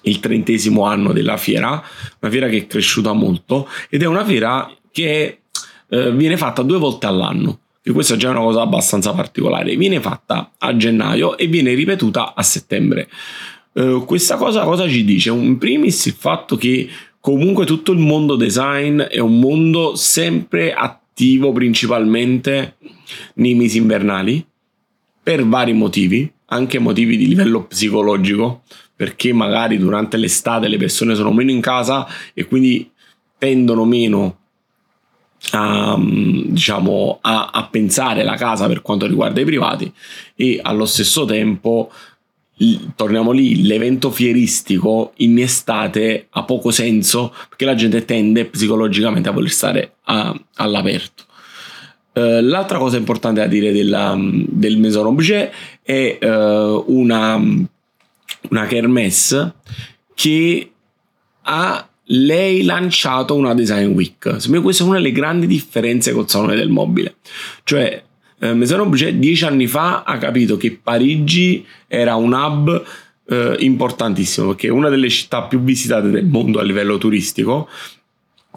il 0.02 0.20
trentesimo 0.20 0.86
anno 0.86 1.14
della 1.14 1.38
fiera, 1.38 1.82
una 2.20 2.32
fiera 2.32 2.48
che 2.48 2.58
è 2.58 2.68
cresciuta 2.68 3.14
molto 3.14 3.68
ed 3.90 4.04
è 4.04 4.06
una 4.06 4.26
fiera 4.26 4.70
che 4.92 5.42
eh, 5.88 6.12
viene 6.12 6.38
fatta 6.38 6.62
due 6.62 6.78
volte 6.78 7.06
all'anno. 7.06 7.60
E 7.84 7.92
questa 7.92 8.14
è 8.14 8.18
già 8.18 8.30
una 8.30 8.42
cosa 8.42 8.62
abbastanza 8.62 9.12
particolare. 9.14 9.76
Viene 9.76 10.00
fatta 10.00 10.52
a 10.58 10.76
gennaio 10.78 11.38
e 11.38 11.48
viene 11.48 11.74
ripetuta 11.74 12.34
a 12.36 12.44
settembre. 12.44 13.10
Eh, 13.74 14.04
questa 14.06 14.36
cosa 14.36 14.64
cosa 14.64 14.88
ci 14.88 15.04
dice? 15.04 15.32
In 15.32 15.58
primis 15.58 16.06
il 16.06 16.14
fatto 16.14 16.58
che 16.58 16.88
comunque 17.20 17.66
tutto 17.66 17.92
il 17.92 18.00
mondo 18.00 18.36
design 18.36 19.02
è 19.02 19.20
un 19.20 19.40
mondo 19.40 19.96
sempre 19.96 20.74
attivo 20.74 21.52
principalmente 21.52 22.76
nei 23.36 23.56
mesi 23.56 23.78
invernali 23.78 24.46
per 25.24 25.46
vari 25.48 25.74
motivi, 25.74 26.32
anche 26.48 26.80
motivi 26.80 27.16
di 27.16 27.28
livello 27.28 27.66
psicologico, 27.66 28.64
perché 28.96 29.34
magari 29.34 29.78
durante 29.78 30.18
l'estate 30.18 30.68
le 30.68 30.78
persone 30.78 31.16
sono 31.16 31.32
meno 31.32 31.52
in 31.52 31.62
casa 31.62 32.08
e 32.34 32.46
quindi 32.46 32.90
tendono 33.38 33.86
meno 33.86 34.41
a, 35.52 35.98
diciamo, 36.00 37.20
a, 37.22 37.50
a 37.52 37.68
pensare 37.68 38.24
la 38.24 38.36
casa 38.36 38.68
per 38.68 38.82
quanto 38.82 39.06
riguarda 39.06 39.42
i 39.42 39.46
privati 39.46 39.92
e 40.36 40.60
allo 40.62 40.86
stesso 40.86 41.26
tempo 41.26 41.92
torniamo 42.96 43.32
lì, 43.32 43.64
l'evento 43.64 44.12
fieristico 44.12 45.14
in 45.18 45.40
estate 45.40 46.28
ha 46.30 46.44
poco 46.44 46.70
senso 46.70 47.34
perché 47.50 47.66
la 47.66 47.74
gente 47.76 48.06
tende 48.06 48.46
psicologicamente 48.46 49.30
a 49.30 49.32
voler 49.32 49.50
stare 49.50 49.96
a, 50.04 50.40
all'aperto. 50.56 51.24
Uh, 52.14 52.42
l'altra 52.42 52.78
cosa 52.78 52.98
importante 52.98 53.40
da 53.40 53.48
dire 53.48 53.72
della, 53.72 54.16
del 54.20 54.78
Maison 54.78 55.08
Objet 55.08 55.52
è 55.82 56.20
uh, 56.22 56.84
una, 56.88 57.36
una 57.38 58.66
kermesse 58.68 59.54
che 60.14 60.72
ha 61.44 61.90
lei 62.06 62.64
lanciato 62.64 63.36
una 63.36 63.54
design 63.54 63.94
week. 63.94 64.36
Secondo 64.38 64.50
me 64.50 64.62
questa 64.62 64.84
è 64.84 64.88
una 64.88 64.98
delle 64.98 65.12
grandi 65.12 65.48
differenze 65.48 66.12
col 66.12 66.30
salone 66.30 66.56
del 66.56 66.70
mobile. 66.70 67.16
Cioè 67.64 68.04
eh, 68.40 68.54
Maison 68.54 68.80
Objet 68.80 69.14
dieci 69.14 69.46
anni 69.46 69.68
fa 69.68 70.04
ha 70.04 70.18
capito 70.18 70.58
che 70.58 70.80
Parigi 70.82 71.66
era 71.88 72.16
un 72.16 72.34
hub 72.34 72.84
eh, 73.28 73.56
importantissimo 73.60 74.48
perché 74.48 74.68
è 74.68 74.72
una 74.72 74.90
delle 74.90 75.10
città 75.10 75.44
più 75.44 75.62
visitate 75.62 76.10
del 76.10 76.26
mondo 76.26 76.60
a 76.60 76.64
livello 76.64 76.98
turistico 76.98 77.70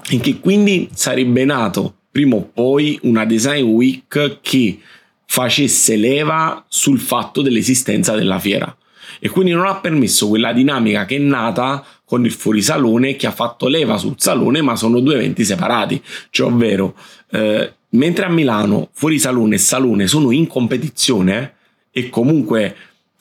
e 0.09 0.19
che 0.19 0.41
quindi 0.41 0.89
sarebbe 0.93 1.45
nato 1.45 1.97
prima 2.11 2.37
o 2.37 2.51
poi 2.53 2.99
una 3.03 3.25
design 3.25 3.65
week 3.65 4.39
che 4.41 4.79
facesse 5.27 5.97
leva 5.97 6.65
sul 6.69 6.99
fatto 6.99 7.43
dell'esistenza 7.43 8.15
della 8.15 8.39
fiera 8.39 8.75
e 9.21 9.29
quindi 9.29 9.53
non 9.53 9.67
ha 9.67 9.77
permesso 9.77 10.29
quella 10.29 10.53
dinamica 10.53 11.05
che 11.05 11.17
è 11.17 11.21
nata 11.21 11.85
con 12.15 12.25
il 12.25 12.33
fuorisalone 12.33 13.17
che 13.17 13.27
ha 13.27 13.33
fatto 13.33 13.67
leva 13.67 13.99
sul 13.99 14.15
salone 14.19 14.63
ma 14.63 14.77
sono 14.77 15.01
due 15.01 15.15
eventi 15.15 15.45
separati 15.45 16.01
cioè 16.31 16.47
ovvero 16.47 16.95
eh, 17.31 17.73
mentre 17.91 18.25
a 18.25 18.29
Milano 18.29 18.91
fuori 18.93 19.19
salone 19.19 19.57
e 19.57 19.59
salone 19.59 20.07
sono 20.07 20.31
in 20.31 20.47
competizione 20.47 21.55
e 21.91 22.09
comunque 22.11 22.77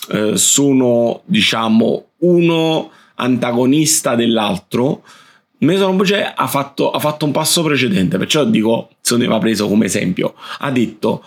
eh, 0.09 0.37
sono 0.37 1.21
diciamo 1.25 2.09
uno 2.19 2.91
antagonista 3.15 4.13
dell'altro 4.13 5.01
Maison 5.59 5.95
Objet 5.95 6.33
ha 6.35 6.47
fatto, 6.47 6.91
ha 6.91 6.99
fatto 6.99 7.25
un 7.25 7.31
passo 7.31 7.63
precedente 7.63 8.19
perciò 8.19 8.43
dico 8.43 8.89
se 9.01 9.17
ne 9.17 9.25
va 9.27 9.39
preso 9.39 9.67
come 9.69 9.85
esempio. 9.85 10.33
Ha 10.59 10.69
detto 10.71 11.23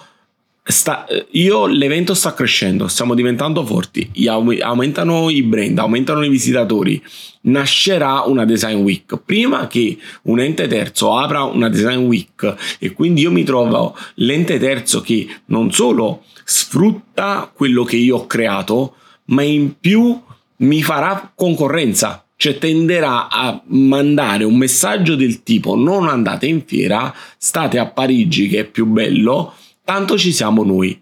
Sta, 0.68 1.06
io 1.30 1.66
l'evento 1.66 2.12
sta 2.12 2.35
crescendo, 2.35 2.88
stiamo 2.88 3.14
diventando 3.14 3.64
forti, 3.64 4.11
aumentano 4.26 5.30
i 5.30 5.44
brand, 5.44 5.78
aumentano 5.78 6.25
i 6.25 6.28
visitatori, 6.28 7.00
nascerà 7.42 8.23
una 8.23 8.44
design 8.44 8.78
week. 8.78 9.16
Prima 9.25 9.68
che 9.68 9.96
un 10.23 10.40
ente 10.40 10.66
terzo 10.66 11.16
apra 11.16 11.44
una 11.44 11.68
design 11.68 12.06
week 12.06 12.76
e 12.80 12.92
quindi 12.94 13.20
io 13.20 13.30
mi 13.30 13.44
trovo 13.44 13.96
l'ente 14.14 14.58
terzo 14.58 15.00
che 15.02 15.28
non 15.46 15.70
solo 15.70 16.25
sfrutta 16.42 17.49
quello 17.54 17.85
che 17.85 17.96
io 17.96 18.16
ho 18.16 18.26
creato, 18.26 18.96
ma 19.26 19.42
in 19.42 19.78
più 19.78 20.20
mi 20.56 20.82
farà 20.82 21.30
concorrenza, 21.32 22.26
cioè 22.35 22.58
tenderà 22.58 23.28
a 23.28 23.62
mandare 23.66 24.42
un 24.42 24.56
messaggio 24.56 25.14
del 25.14 25.44
tipo 25.44 25.76
non 25.76 26.08
andate 26.08 26.46
in 26.46 26.64
fiera, 26.66 27.14
state 27.38 27.78
a 27.78 27.87
Parigi 27.87 28.49
che 28.49 28.58
è 28.58 28.64
più 28.64 28.87
bello 28.87 29.54
tanto 29.87 30.19
ci 30.19 30.33
siamo 30.33 30.64
noi. 30.64 31.00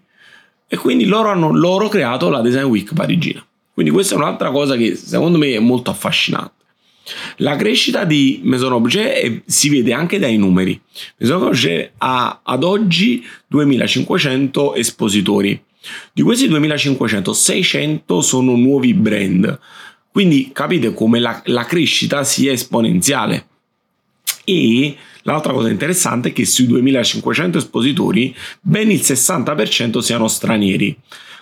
E 0.67 0.77
quindi 0.77 1.05
loro 1.05 1.29
hanno 1.29 1.51
loro 1.51 1.89
creato 1.89 2.29
la 2.29 2.41
Design 2.41 2.65
Week 2.65 2.93
parigina. 2.93 3.43
Quindi 3.73 3.91
questa 3.91 4.13
è 4.13 4.17
un'altra 4.17 4.51
cosa 4.51 4.77
che 4.77 4.95
secondo 4.95 5.37
me 5.39 5.53
è 5.53 5.59
molto 5.59 5.89
affascinante. 5.89 6.53
La 7.37 7.55
crescita 7.55 8.03
di 8.03 8.41
Maison 8.43 8.73
Objet 8.73 9.41
si 9.45 9.69
vede 9.69 9.91
anche 9.91 10.19
dai 10.19 10.37
numeri. 10.37 10.79
Maison 11.17 11.41
Objet 11.41 11.93
ha 11.97 12.41
ad 12.43 12.63
oggi 12.63 13.25
2500 13.47 14.75
espositori. 14.75 15.61
Di 16.13 16.21
questi 16.21 16.47
2500, 16.47 17.33
600 17.33 18.21
sono 18.21 18.55
nuovi 18.55 18.93
brand. 18.93 19.59
Quindi 20.11 20.51
capite 20.53 20.93
come 20.93 21.19
la, 21.19 21.41
la 21.45 21.65
crescita 21.65 22.23
sia 22.23 22.51
esponenziale. 22.51 23.47
E 24.45 24.95
L'altra 25.27 25.53
cosa 25.53 25.69
interessante 25.69 26.29
è 26.29 26.33
che 26.33 26.45
sui 26.45 26.67
2500 26.67 27.57
espositori 27.57 28.35
ben 28.61 28.91
il 28.91 28.99
60% 28.99 29.99
siano 29.99 30.27
stranieri 30.27 30.95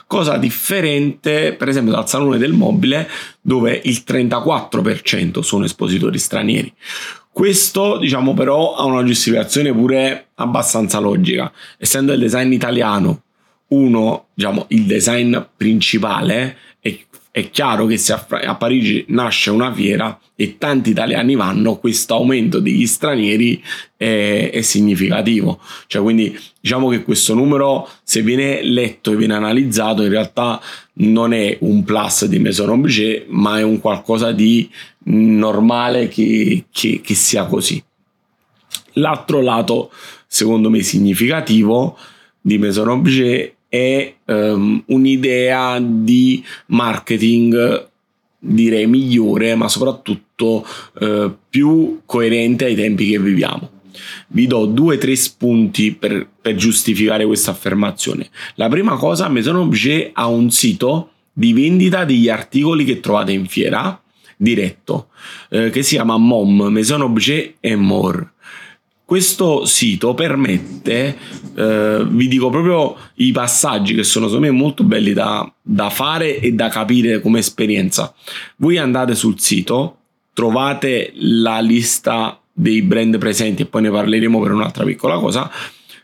cosa 0.07 0.37
differente 0.37 1.53
per 1.53 1.69
esempio 1.69 1.91
dal 1.93 2.07
salone 2.07 2.37
del 2.37 2.53
mobile 2.53 3.09
dove 3.41 3.81
il 3.83 4.03
34% 4.07 5.39
sono 5.39 5.65
espositori 5.65 6.19
stranieri. 6.19 6.71
Questo, 7.31 7.97
diciamo, 7.97 8.35
però 8.35 8.75
ha 8.75 8.85
una 8.85 9.03
giustificazione 9.03 9.73
pure 9.73 10.27
abbastanza 10.35 10.99
logica. 10.99 11.51
Essendo 11.79 12.13
il 12.13 12.19
design 12.19 12.51
italiano 12.51 13.23
uno, 13.69 14.27
diciamo, 14.35 14.65
il 14.69 14.83
design 14.83 15.35
principale, 15.57 16.57
è, 17.33 17.49
chiaro 17.49 17.87
che 17.87 17.97
se 17.97 18.13
a, 18.13 18.55
Parigi 18.55 19.05
nasce 19.07 19.49
una 19.49 19.73
fiera 19.73 20.19
e 20.35 20.59
tanti 20.59 20.91
italiani 20.91 21.33
vanno, 21.33 21.77
questo 21.77 22.13
aumento 22.13 22.59
degli 22.59 22.85
stranieri 22.85 23.59
è, 23.97 24.51
è, 24.53 24.61
significativo. 24.61 25.59
Cioè, 25.87 26.03
quindi 26.03 26.39
diciamo 26.61 26.89
che 26.89 27.01
questo 27.01 27.33
numero, 27.33 27.89
se 28.03 28.21
viene 28.21 28.61
letto 28.61 29.11
e 29.11 29.15
viene 29.15 29.33
analizzato, 29.33 30.03
in 30.03 30.09
realtà 30.09 30.61
non 30.97 31.33
è 31.33 31.57
un 31.61 31.83
plus 31.83 32.25
di 32.25 32.37
Maison 32.37 32.69
Objet, 32.69 33.25
ma 33.29 33.57
è 33.57 33.63
un 33.63 33.79
qualcosa 33.79 34.31
di 34.31 34.69
normale 35.05 36.09
che, 36.09 36.65
che, 36.71 37.01
che 37.01 37.15
sia 37.15 37.45
così. 37.45 37.83
L'altro 38.97 39.41
lato, 39.41 39.91
secondo 40.27 40.69
me, 40.69 40.83
significativo 40.83 41.97
di 42.39 42.59
Maison 42.59 42.89
Objet 42.89 43.55
è 43.73 44.13
um, 44.25 44.83
un'idea 44.85 45.79
di 45.81 46.43
marketing 46.67 47.89
direi 48.37 48.85
migliore, 48.85 49.55
ma 49.55 49.67
soprattutto 49.67 50.63
uh, 50.99 51.35
più 51.49 52.01
coerente 52.05 52.65
ai 52.65 52.75
tempi 52.75 53.09
che 53.09 53.17
viviamo. 53.17 53.71
Vi 54.27 54.45
do 54.45 54.67
due 54.67 54.97
o 54.97 54.97
tre 54.99 55.15
spunti 55.15 55.91
per, 55.91 56.27
per 56.39 56.53
giustificare 56.53 57.25
questa 57.25 57.49
affermazione. 57.49 58.29
La 58.55 58.69
prima 58.69 58.95
cosa, 58.95 59.27
Maison 59.27 59.55
Objet 59.55 60.11
ha 60.13 60.27
un 60.27 60.51
sito 60.51 61.09
di 61.33 61.51
vendita 61.53 62.05
degli 62.05 62.29
articoli 62.29 62.85
che 62.85 62.99
trovate 62.99 63.31
in 63.31 63.47
fiera 63.47 63.99
diretto 64.37 65.07
eh, 65.49 65.71
che 65.71 65.81
si 65.81 65.95
chiama 65.95 66.17
MOM, 66.17 66.67
Maison 66.69 67.01
Objet 67.01 67.55
et 67.59 67.75
More. 67.75 68.32
Questo 69.05 69.65
sito 69.65 70.13
permette, 70.13 71.17
eh, 71.55 72.05
vi 72.07 72.27
dico 72.29 72.49
proprio 72.49 72.95
i 73.15 73.31
passaggi 73.31 73.93
che 73.95 74.03
sono 74.03 74.27
secondo 74.27 74.47
me 74.47 74.53
molto 74.53 74.83
belli 74.83 75.11
da, 75.13 75.51
da 75.61 75.89
fare 75.89 76.39
e 76.39 76.53
da 76.53 76.69
capire 76.69 77.19
come 77.19 77.39
esperienza. 77.39 78.13
Voi 78.57 78.77
andate 78.77 79.13
sul 79.13 79.39
sito, 79.39 79.97
trovate 80.33 81.11
la 81.15 81.59
lista 81.59 82.39
dei 82.51 82.81
brand 82.81 83.17
presenti 83.17 83.63
e 83.63 83.65
poi 83.65 83.81
ne 83.81 83.91
parleremo 83.91 84.41
per 84.41 84.51
un'altra 84.51 84.85
piccola 84.85 85.17
cosa. 85.17 85.51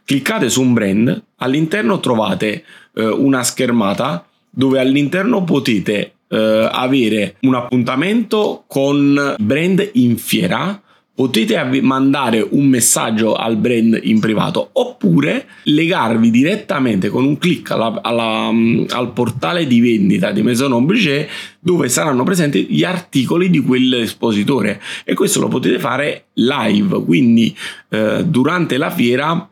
Cliccate 0.03 0.50
su 0.50 0.62
un 0.62 0.74
brand, 0.74 1.24
all'interno 1.38 2.00
trovate 2.00 2.65
eh, 2.96 3.06
una 3.06 3.44
schermata 3.44 4.25
dove 4.50 4.79
all'interno 4.79 5.44
potete 5.46 6.13
eh, 6.27 6.70
avere 6.72 7.38
un 7.41 7.56
appuntamento 7.56 8.65
con 8.68 9.36
brand 9.39 9.89
in 9.94 10.18
fiera 10.18 10.82
potete 11.19 11.61
mandare 11.81 12.47
un 12.51 12.65
messaggio 12.67 13.35
al 13.35 13.57
brand 13.57 13.99
in 14.03 14.21
privato 14.21 14.69
oppure 14.71 15.47
legarvi 15.63 16.31
direttamente 16.31 17.09
con 17.09 17.25
un 17.25 17.38
clic 17.38 17.71
alla, 17.71 17.99
alla, 18.01 18.49
mm, 18.49 18.85
al 18.91 19.11
portale 19.11 19.67
di 19.67 19.81
vendita 19.81 20.31
di 20.31 20.41
Maison 20.43 20.71
Objet 20.71 21.27
dove 21.59 21.89
saranno 21.89 22.23
presenti 22.23 22.67
gli 22.69 22.85
articoli 22.85 23.49
di 23.49 23.59
quell'espositore 23.59 24.81
e 25.03 25.13
questo 25.13 25.41
lo 25.41 25.49
potete 25.49 25.77
fare 25.77 26.27
live 26.35 27.03
quindi 27.03 27.53
eh, 27.89 28.23
durante 28.23 28.77
la 28.77 28.89
fiera 28.89 29.45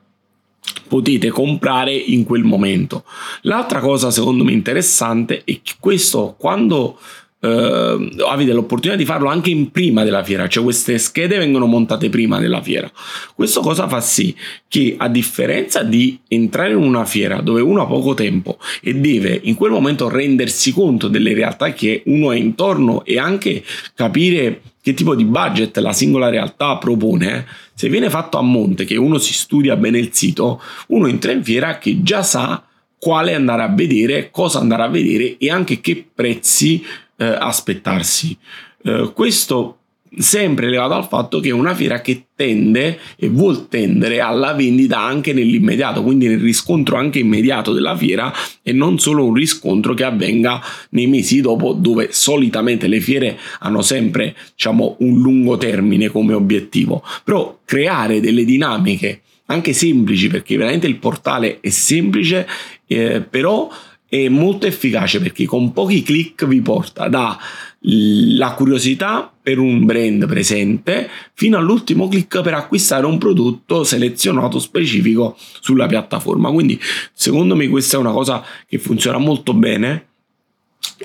potete 0.88 1.27
comprare 1.27 1.93
in 1.93 2.24
quel 2.24 2.45
momento. 2.45 3.03
L'altra 3.41 3.81
cosa 3.81 4.09
secondo 4.09 4.45
me 4.45 4.53
interessante 4.53 5.39
è 5.43 5.59
che 5.62 5.74
questo 5.81 6.33
quando 6.39 6.97
Uh, 7.39 8.10
avete 8.27 8.51
l'opportunità 8.51 8.98
di 8.98 9.06
farlo 9.06 9.29
anche 9.29 9.51
in 9.51 9.70
prima 9.70 10.03
della 10.03 10.24
fiera, 10.24 10.48
cioè 10.48 10.63
queste 10.63 10.98
schede 10.98 11.38
vengono 11.38 11.67
montate 11.67 12.10
prima 12.10 12.39
della 12.39 12.63
fiera. 12.63 12.91
Questo 13.36 13.62
cosa 13.62 13.88
fa 13.88 14.01
sì 14.01 14.36
che 14.67 14.96
a 14.98 15.08
differenza 15.08 15.84
di 15.84 16.20
entrare 16.27 16.72
in 16.72 16.77
una 16.77 17.06
fiera 17.06 17.41
dove 17.41 17.62
uno 17.62 17.84
ha 17.84 17.86
poco 17.86 18.15
tempo 18.15 18.58
e 18.82 18.96
deve 18.96 19.39
in 19.44 19.53
quel 19.53 19.70
momento 19.70 20.10
rendersi 20.10 20.72
conto 20.72 21.08
delle 21.08 21.36
realtà 21.36 21.74
che 21.74 22.01
uno 22.05 22.31
è 22.31 22.38
intorno 22.38 23.05
e 23.05 23.20
anche 23.20 23.64
capire 23.94 24.61
che 24.81 24.96
tipo 24.96 25.16
di 25.16 25.25
budget 25.25 25.77
la 25.77 25.94
singola 25.94 26.29
realtà 26.29 26.77
propone, 26.77 27.46
se 27.74 27.90
viene 27.90 28.09
fatto 28.09 28.38
a 28.38 28.42
monte, 28.42 28.85
che 28.85 28.96
uno 28.96 29.18
si 29.18 29.33
studia 29.33 29.75
bene 29.75 30.00
il 30.00 30.09
sito, 30.11 30.61
uno 30.88 31.07
entra 31.07 31.33
in 31.33 31.44
fiera 31.44 31.77
che 31.77 32.01
già 32.01 32.24
sa 32.24 32.64
quale 32.98 33.35
andare 33.35 33.64
a 33.64 33.68
vedere, 33.68 34.29
cosa 34.31 34.59
andare 34.59 34.83
a 34.83 34.88
vedere 34.88 35.38
e 35.38 35.51
anche 35.51 35.81
che 35.81 36.07
prezzi 36.16 36.83
eh, 37.18 37.25
aspettarsi. 37.25 38.38
Eh, 38.84 39.12
questo 39.14 39.77
sempre 40.18 40.70
legato 40.70 40.94
al 40.94 41.08
fatto 41.08 41.40
che 41.40 41.50
è 41.50 41.53
una 41.53 41.75
fiera 41.75 42.01
che 42.01 42.27
tende 42.36 43.00
e 43.18 43.30
vuol 43.30 43.68
tendere 43.68 44.20
alla 44.20 44.53
vendita 44.53 45.00
anche 45.00 45.34
nell'immediato, 45.34 46.01
quindi 46.01 46.27
nel 46.27 46.40
riscontro 46.40 46.98
anche 46.98 47.20
immediato 47.20 47.74
della 47.74 47.96
fiera 47.96 48.34
e 48.62 48.72
non 48.72 49.00
solo 49.00 49.25
un 49.25 49.34
riscontro 49.34 49.94
che 49.94 50.03
avvenga 50.03 50.62
nei 50.92 51.08
mesi 51.08 51.42
dopo 51.42 51.74
dove 51.74 52.10
solitamente 52.12 52.88
le 52.88 53.00
fiere 53.00 53.38
hanno 53.60 53.82
sempre 53.82 54.36
diciamo 54.56 54.98
un 55.00 55.20
lungo 55.20 55.58
termine 55.58 56.10
come 56.10 56.34
obiettivo, 56.34 57.03
però 57.24 57.60
creare 57.66 58.20
delle 58.20 58.46
dinamiche 58.46 59.22
anche 59.50 59.74
semplici 59.74 60.27
perché 60.27 60.58
veramente 60.58 60.88
il 60.88 60.98
portale 60.98 61.60
è 61.62 61.70
semplice 61.70 62.48
eh, 62.86 63.22
però 63.22 63.70
è 64.09 64.29
molto 64.29 64.65
efficace 64.65 65.20
perché 65.20 65.46
con 65.46 65.74
pochi 65.74 66.01
clic 66.01 66.46
vi 66.46 66.61
porta 66.61 67.09
dalla 67.09 68.53
curiosità 68.55 69.31
per 69.41 69.59
un 69.59 69.85
brand 69.85 70.25
presente 70.27 71.09
fino 71.33 71.57
all'ultimo 71.57 72.07
clic 72.07 72.41
per 72.41 72.53
acquistare 72.53 73.05
un 73.05 73.17
prodotto 73.17 73.83
selezionato 73.83 74.59
specifico 74.59 75.35
sulla 75.59 75.87
piattaforma. 75.87 76.51
Quindi 76.51 76.79
secondo 77.13 77.55
me 77.55 77.67
questa 77.67 77.98
è 77.98 78.00
una 78.00 78.11
cosa 78.11 78.43
che 78.65 78.79
funziona 78.79 79.17
molto 79.17 79.53
bene 79.53 80.07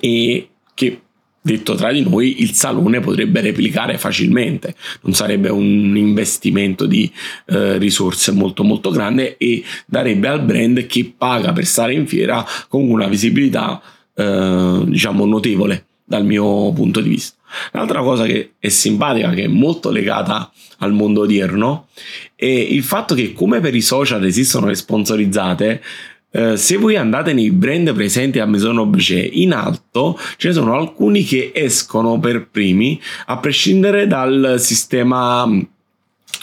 e 0.01 0.49
che 0.75 1.01
detto 1.43 1.75
tra 1.75 1.93
di 1.93 2.03
noi, 2.03 2.41
il 2.41 2.53
salone 2.53 3.01
potrebbe 3.01 3.41
replicare 3.41 3.99
facilmente, 3.99 4.75
non 5.03 5.13
sarebbe 5.13 5.51
un 5.51 5.97
investimento 5.97 6.87
di 6.87 7.11
eh, 7.47 7.77
risorse 7.79 8.31
molto 8.31 8.63
molto 8.63 8.91
grande 8.91 9.37
e 9.37 9.63
darebbe 9.85 10.29
al 10.29 10.45
brand 10.45 10.87
che 10.87 11.13
paga 11.17 11.53
per 11.53 11.67
stare 11.67 11.93
in 11.93 12.07
fiera 12.07 12.47
con 12.69 12.89
una 12.89 13.09
visibilità 13.09 13.83
eh, 14.15 14.83
diciamo 14.87 15.27
notevole 15.27 15.87
dal 16.05 16.25
mio 16.25 16.73
punto 16.73 17.01
di 17.01 17.09
vista. 17.09 17.37
L'altra 17.73 18.01
cosa 18.01 18.25
che 18.25 18.53
è 18.59 18.69
simpatica, 18.69 19.31
che 19.31 19.45
è 19.45 19.49
molto 19.49 19.91
legata 19.91 20.51
al 20.79 20.93
mondo 20.93 21.23
odierno, 21.23 21.89
è 22.35 22.47
il 22.47 22.83
fatto 22.83 23.15
che 23.15 23.33
come 23.33 23.61
per 23.61 23.75
i 23.75 23.81
social 23.81 24.25
esistono 24.25 24.67
le 24.67 24.75
sponsorizzate, 24.75 25.83
eh, 26.33 26.57
se 26.57 26.77
voi 26.79 26.97
andate 26.97 27.33
nei 27.33 27.51
brand 27.51 27.93
presenti 27.93 28.39
a 28.39 28.47
Maison 28.47 28.79
Objet 28.79 29.29
in 29.33 29.53
alto 29.53 30.19
ce 30.37 30.49
ne 30.49 30.55
sono 30.55 30.75
alcuni 30.75 31.25
che 31.25 31.53
escono 31.55 32.19
per 32.19 32.49
primi 32.49 32.99
a 33.27 33.37
prescindere 33.37 34.07
dal 34.07 34.57
sistema 34.59 35.47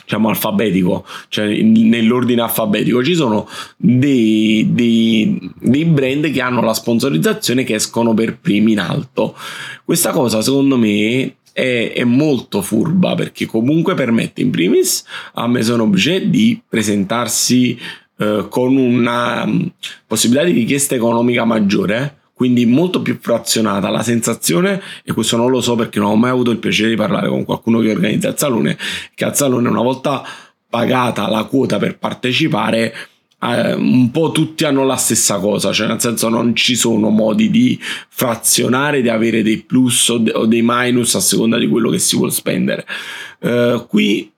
diciamo 0.03 0.29
alfabetico, 0.29 1.05
cioè 1.27 1.61
nell'ordine 1.61 2.41
alfabetico 2.41 3.03
ci 3.03 3.13
sono 3.13 3.47
dei, 3.75 4.67
dei, 4.71 5.51
dei, 5.59 5.85
brand 5.85 6.31
che 6.31 6.41
hanno 6.41 6.61
la 6.61 6.73
sponsorizzazione 6.73 7.63
che 7.63 7.75
escono 7.75 8.15
per 8.15 8.39
primi 8.39 8.71
in 8.71 8.79
alto. 8.79 9.35
Questa 9.85 10.09
cosa 10.09 10.41
secondo 10.41 10.77
me 10.77 11.35
è, 11.51 11.91
è 11.95 12.03
molto 12.05 12.61
furba 12.63 13.13
perché 13.13 13.45
comunque 13.45 13.93
permette 13.93 14.41
in 14.41 14.49
primis 14.49 15.03
a 15.33 15.47
Maison 15.47 15.79
Objet 15.81 16.23
di 16.23 16.59
presentarsi 16.67 17.77
eh, 18.21 18.47
con 18.49 18.75
una 18.75 19.45
mm, 19.45 19.65
possibilità 20.05 20.45
di 20.45 20.51
richiesta 20.51 20.93
economica 20.93 21.45
maggiore, 21.45 22.17
quindi 22.33 22.65
molto 22.65 23.01
più 23.01 23.17
frazionata. 23.21 23.89
La 23.89 24.03
sensazione, 24.03 24.81
e 25.05 25.13
questo 25.13 25.37
non 25.37 25.49
lo 25.49 25.61
so 25.61 25.75
perché 25.75 25.99
non 25.99 26.11
ho 26.11 26.15
mai 26.15 26.31
avuto 26.31 26.51
il 26.51 26.57
piacere 26.57 26.89
di 26.89 26.95
parlare 26.97 27.29
con 27.29 27.45
qualcuno 27.45 27.79
che 27.79 27.91
organizza 27.91 28.27
il 28.27 28.37
salone, 28.37 28.77
che 29.15 29.23
al 29.23 29.37
salone 29.37 29.69
una 29.69 29.81
volta 29.81 30.23
pagata 30.69 31.29
la 31.29 31.45
quota 31.45 31.77
per 31.77 31.97
partecipare, 31.97 32.93
eh, 33.41 33.73
un 33.73 34.11
po' 34.11 34.33
tutti 34.33 34.65
hanno 34.65 34.83
la 34.83 34.97
stessa 34.97 35.39
cosa, 35.39 35.71
cioè 35.71 35.87
nel 35.87 36.01
senso 36.01 36.27
non 36.27 36.53
ci 36.57 36.75
sono 36.75 37.07
modi 37.09 37.49
di 37.49 37.79
frazionare, 38.09 39.01
di 39.01 39.07
avere 39.07 39.43
dei 39.43 39.59
plus 39.59 40.09
o, 40.09 40.17
de- 40.17 40.33
o 40.33 40.45
dei 40.45 40.61
minus 40.61 41.15
a 41.15 41.21
seconda 41.21 41.57
di 41.57 41.69
quello 41.69 41.89
che 41.89 41.99
si 41.99 42.17
vuole 42.17 42.31
spendere. 42.31 42.85
Eh, 43.39 43.85
qui 43.87 44.29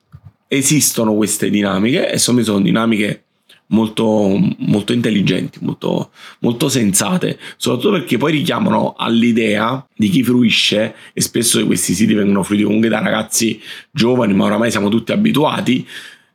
esistono 0.47 1.15
queste 1.15 1.49
dinamiche 1.49 2.11
e 2.11 2.19
sono, 2.19 2.43
sono 2.43 2.61
dinamiche 2.61 3.23
molto, 3.71 4.39
molto 4.57 4.93
intelligenti, 4.93 5.59
molto, 5.61 6.11
molto 6.39 6.69
sensate, 6.69 7.37
soprattutto 7.57 7.91
perché 7.91 8.17
poi 8.17 8.31
richiamano 8.31 8.93
all'idea 8.97 9.85
di 9.95 10.09
chi 10.09 10.23
fruisce, 10.23 10.95
e 11.13 11.21
spesso 11.21 11.65
questi 11.65 11.93
siti 11.93 12.13
vengono 12.13 12.43
fruiti 12.43 12.63
comunque 12.63 12.89
da 12.89 12.99
ragazzi 12.99 13.59
giovani, 13.91 14.33
ma 14.33 14.45
oramai 14.45 14.71
siamo 14.71 14.89
tutti 14.89 15.11
abituati, 15.11 15.85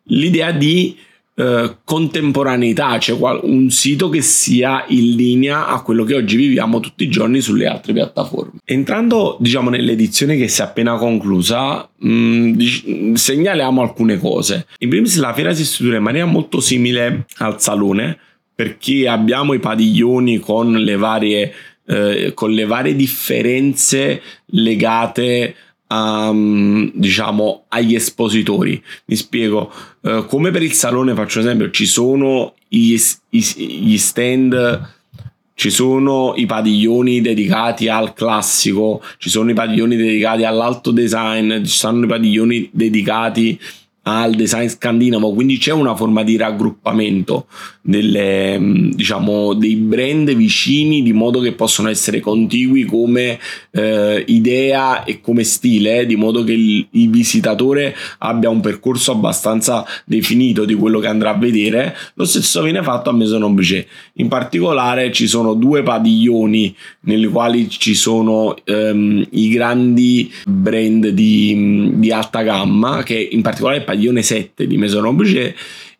l'idea 0.05 0.53
di 0.53 0.97
eh, 1.39 1.77
contemporaneità, 1.85 2.99
cioè 2.99 3.39
un 3.43 3.69
sito 3.71 4.09
che 4.09 4.23
sia 4.23 4.87
in 4.89 5.17
linea 5.17 5.67
a 5.67 5.83
quello 5.83 6.03
che 6.05 6.15
oggi 6.15 6.37
viviamo 6.37 6.81
tutti 6.81 7.05
i 7.05 7.09
giorni 7.09 7.43
sulle 7.43 7.67
altre 7.67 7.93
piattaforme. 7.93 8.61
Entrando 8.65 9.37
diciamo 9.39 9.69
nell'edizione 9.69 10.39
che 10.39 10.49
si 10.49 10.63
è 10.63 10.65
appena 10.65 10.97
conclusa, 10.97 11.87
mh, 11.95 12.11
mm, 12.11 13.13
segnaliamo 13.13 13.83
alcune 13.83 14.19
cose. 14.19 14.67
In 14.79 14.89
primis 14.89 15.19
la 15.19 15.35
fiera 15.35 15.53
si 15.53 15.67
struttura 15.67 15.99
in 15.99 16.05
maniera 16.05 16.25
molto 16.25 16.61
simile 16.61 17.27
al 17.37 17.61
salone 17.61 18.19
perché 18.55 19.07
abbiamo 19.07 19.53
i 19.53 19.59
padiglioni 19.59 20.39
con 20.39 20.73
le 20.73 20.97
varie, 20.97 21.53
eh, 21.87 22.33
con 22.33 22.51
le 22.53 22.65
varie 22.65 22.97
differenze 22.97 24.23
legate 24.47 25.55
um, 25.89 26.91
diciamo, 26.95 27.65
agli 27.69 27.95
espositori. 27.95 28.83
Mi 29.07 29.17
spiego, 29.17 29.73
uh, 30.01 30.27
come 30.27 30.51
per 30.51 30.63
il 30.63 30.73
salone 30.73 31.15
faccio 31.15 31.41
esempio, 31.41 31.71
ci 31.71 31.87
sono 31.87 32.55
gli, 32.69 32.97
gli 33.31 33.97
stand 33.99 34.95
ci 35.59 35.71
sono 35.71 36.35
i 36.37 36.45
padiglioni 36.45 37.23
dedicati 37.23 37.89
al 37.89 38.13
classico, 38.13 39.03
ci 39.17 39.31
sono 39.31 39.51
i 39.51 39.55
padiglioni 39.55 39.97
dedicati 39.97 40.45
all'alto 40.45 40.91
design, 40.91 41.65
ci 41.65 41.77
sono 41.77 42.05
i 42.05 42.07
padiglioni 42.07 42.69
dedicati 42.71 43.59
al 44.03 44.35
design 44.35 44.67
scandinavo, 44.67 45.33
quindi 45.33 45.57
c'è 45.57 45.73
una 45.73 45.97
forma 45.97 46.23
di 46.23 46.37
raggruppamento 46.37 47.47
delle, 47.87 48.59
mm, 48.59 48.91
diciamo, 48.91 49.55
dei 49.55 49.77
brand 49.77 50.35
vicini 50.35 51.03
di 51.03 51.13
modo 51.13 51.39
che 51.39 51.53
possono 51.53 51.89
essere 51.89 52.19
contigui 52.19 52.85
come 52.85 53.39
eh, 53.71 54.25
idea 54.27 55.05
e 55.05 55.21
come 55.21 55.45
stile, 55.45 56.05
di 56.05 56.17
modo 56.17 56.43
che 56.43 56.53
il, 56.53 56.87
il, 56.91 57.09
visitatore 57.09 57.95
abbia 58.19 58.51
un 58.51 58.61
percorso 58.61 59.13
abbastanza 59.13 59.87
definito 60.05 60.65
di 60.65 60.75
quello 60.75 60.99
che 60.99 61.07
andrà 61.07 61.31
a 61.31 61.39
vedere. 61.39 61.97
Lo 62.15 62.25
stesso 62.25 62.63
viene 62.63 62.83
fatto 62.83 63.11
a 63.11 63.13
Maison 63.13 63.45
Objet. 63.45 63.87
In 64.15 64.27
particolare 64.29 65.13
ci 65.13 65.29
sono 65.29 65.55
due 65.55 65.85
padiglioni 65.85 66.75
nei 67.03 67.25
quali 67.27 67.71
ci 67.71 67.95
sono 67.95 68.57
ehm, 68.65 69.29
i 69.31 69.49
grandi 69.49 70.33
brand 70.45 71.09
di, 71.09 71.93
di 71.95 72.11
alta 72.11 72.43
gamma, 72.43 73.05
che 73.05 73.29
in 73.31 73.43
particolare 73.43 73.79
il 73.79 73.85
padiglione 73.85 74.23
7 74.23 74.67
di 74.67 74.77
Maison 74.77 75.05
Objet 75.05 75.55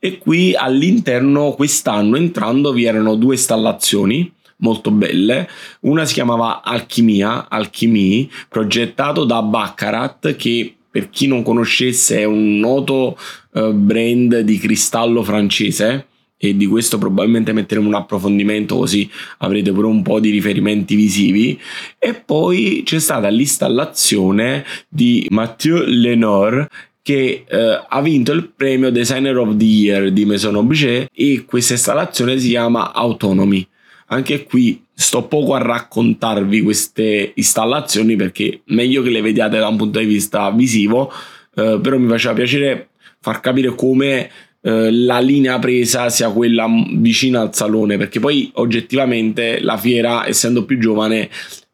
e 0.07 0.19
qui 0.19 0.55
all'interno 0.55 1.51
quest'anno 1.53 2.17
entrando 2.17 2.73
vi 2.73 2.85
erano 2.85 3.17
due 3.17 3.35
installazioni 3.35 4.33
molto 4.59 4.93
belle. 4.93 5.49
Una 5.81 6.05
si 6.05 6.15
chiamava 6.15 6.63
Alchimia, 6.63 7.49
Alchimie, 7.49 8.29
progettato 8.49 9.25
da 9.25 9.43
Baccarat 9.43 10.37
che 10.37 10.77
per 10.89 11.11
chi 11.11 11.27
non 11.27 11.43
conoscesse 11.43 12.19
è 12.19 12.25
un 12.25 12.57
noto 12.59 13.19
uh, 13.51 13.73
brand 13.73 14.39
di 14.41 14.59
cristallo 14.59 15.25
francese 15.25 16.07
e 16.39 16.57
di 16.57 16.67
questo 16.67 16.99
probabilmente 16.99 17.53
metteremo 17.53 17.89
un 17.89 17.95
approfondimento 17.95 18.77
così 18.77 19.11
avrete 19.39 19.73
pure 19.73 19.87
un 19.87 20.03
po' 20.03 20.21
di 20.21 20.31
riferimenti 20.31 20.95
visivi 20.95 21.59
e 21.99 22.15
poi 22.15 22.83
c'è 22.85 22.99
stata 22.99 23.29
l'installazione 23.29 24.65
di 24.89 25.27
Mathieu 25.31 25.83
Lenore 25.87 26.69
che 27.07 27.45
eh, 27.47 27.85
ha 27.89 28.03
vinto 28.03 28.33
il 28.33 28.51
premio 28.51 28.91
Designer 28.91 29.39
of 29.39 29.57
the 29.57 29.65
Year 29.65 30.11
di 30.11 30.25
Maison 30.25 30.57
Objet 30.57 31.09
e 31.15 31.45
questa 31.47 31.75
installazione 31.75 32.37
si 32.37 32.49
chiama 32.49 32.93
Autonomy. 32.93 33.65
Anche 34.07 34.43
qui 34.43 34.83
sto 34.93 35.23
poco 35.29 35.55
a 35.55 35.63
raccontarvi 35.63 36.63
queste 36.63 37.31
installazioni 37.37 38.17
perché 38.17 38.63
meglio 38.65 39.03
che 39.03 39.11
le 39.11 39.21
vediate 39.21 39.57
da 39.57 39.69
un 39.69 39.77
punto 39.77 40.01
di 40.01 40.05
vista 40.05 40.51
visivo, 40.51 41.13
eh, 41.55 41.79
però 41.81 41.97
mi 41.97 42.09
faceva 42.09 42.35
piacere 42.35 42.89
far 43.21 43.39
capire 43.39 43.77
come 43.77 44.29
eh, 44.61 44.91
la 44.91 45.21
linea 45.21 45.61
presa 45.61 46.09
sia 46.09 46.31
quella 46.31 46.67
vicina 46.91 47.41
al 47.41 47.55
salone 47.55 47.97
perché 47.97 48.19
poi 48.19 48.51
oggettivamente 48.55 49.61
la 49.61 49.77
fiera 49.77 50.27
essendo 50.27 50.65
più 50.65 50.77
giovane 50.77 51.31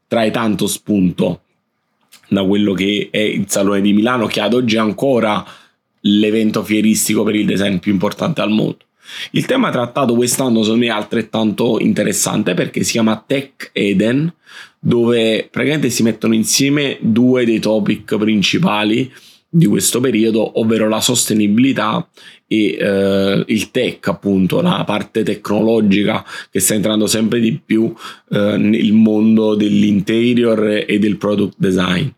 trae 0.06 0.30
tanto 0.30 0.66
spunto 0.66 1.40
da 2.32 2.44
quello 2.44 2.72
che 2.72 3.08
è 3.10 3.18
il 3.18 3.44
Salone 3.48 3.80
di 3.80 3.92
Milano, 3.92 4.26
che 4.26 4.40
ad 4.40 4.54
oggi 4.54 4.76
è 4.76 4.80
ancora 4.80 5.44
l'evento 6.00 6.64
fieristico 6.64 7.22
per 7.22 7.34
il 7.34 7.46
design 7.46 7.76
più 7.76 7.92
importante 7.92 8.40
al 8.40 8.50
mondo. 8.50 8.78
Il 9.32 9.46
tema 9.46 9.70
trattato 9.70 10.14
quest'anno 10.14 10.62
secondo 10.62 10.84
me 10.84 10.90
è 10.90 10.94
altrettanto 10.94 11.78
interessante 11.80 12.54
perché 12.54 12.82
si 12.82 12.92
chiama 12.92 13.22
Tech 13.26 13.70
Eden, 13.72 14.32
dove 14.78 15.48
praticamente 15.50 15.90
si 15.90 16.02
mettono 16.02 16.34
insieme 16.34 16.98
due 17.00 17.44
dei 17.44 17.60
topic 17.60 18.16
principali 18.16 19.12
di 19.54 19.66
questo 19.66 20.00
periodo, 20.00 20.60
ovvero 20.60 20.88
la 20.88 21.02
sostenibilità 21.02 22.08
e 22.46 22.74
eh, 22.78 23.44
il 23.46 23.70
tech, 23.70 24.08
appunto, 24.08 24.62
la 24.62 24.82
parte 24.86 25.22
tecnologica 25.22 26.24
che 26.50 26.58
sta 26.58 26.72
entrando 26.72 27.06
sempre 27.06 27.38
di 27.38 27.60
più 27.62 27.92
eh, 28.30 28.56
nel 28.56 28.92
mondo 28.94 29.54
dell'interior 29.54 30.84
e 30.86 30.98
del 30.98 31.18
product 31.18 31.56
design. 31.58 32.08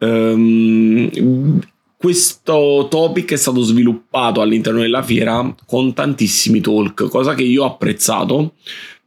Um, 0.00 1.60
questo 1.96 2.88
topic 2.90 3.32
è 3.32 3.36
stato 3.36 3.62
sviluppato 3.62 4.42
all'interno 4.42 4.80
della 4.80 5.02
fiera 5.02 5.54
con 5.64 5.94
tantissimi 5.94 6.60
talk, 6.60 7.08
cosa 7.08 7.34
che 7.34 7.42
io 7.42 7.62
ho 7.62 7.66
apprezzato 7.66 8.52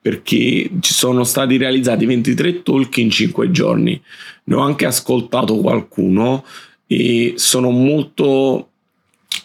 perché 0.02 0.72
ci 0.80 0.94
sono 0.94 1.24
stati 1.24 1.58
realizzati 1.58 2.08
23 2.08 2.64
talk 2.64 2.98
in 2.98 3.12
5 3.12 3.52
giorni. 3.52 4.02
Ne 4.46 4.56
ho 4.56 4.62
anche 4.62 4.88
ascoltato 4.88 5.58
qualcuno 5.58 6.44
e 6.92 7.34
sono 7.36 7.70
molto, 7.70 8.70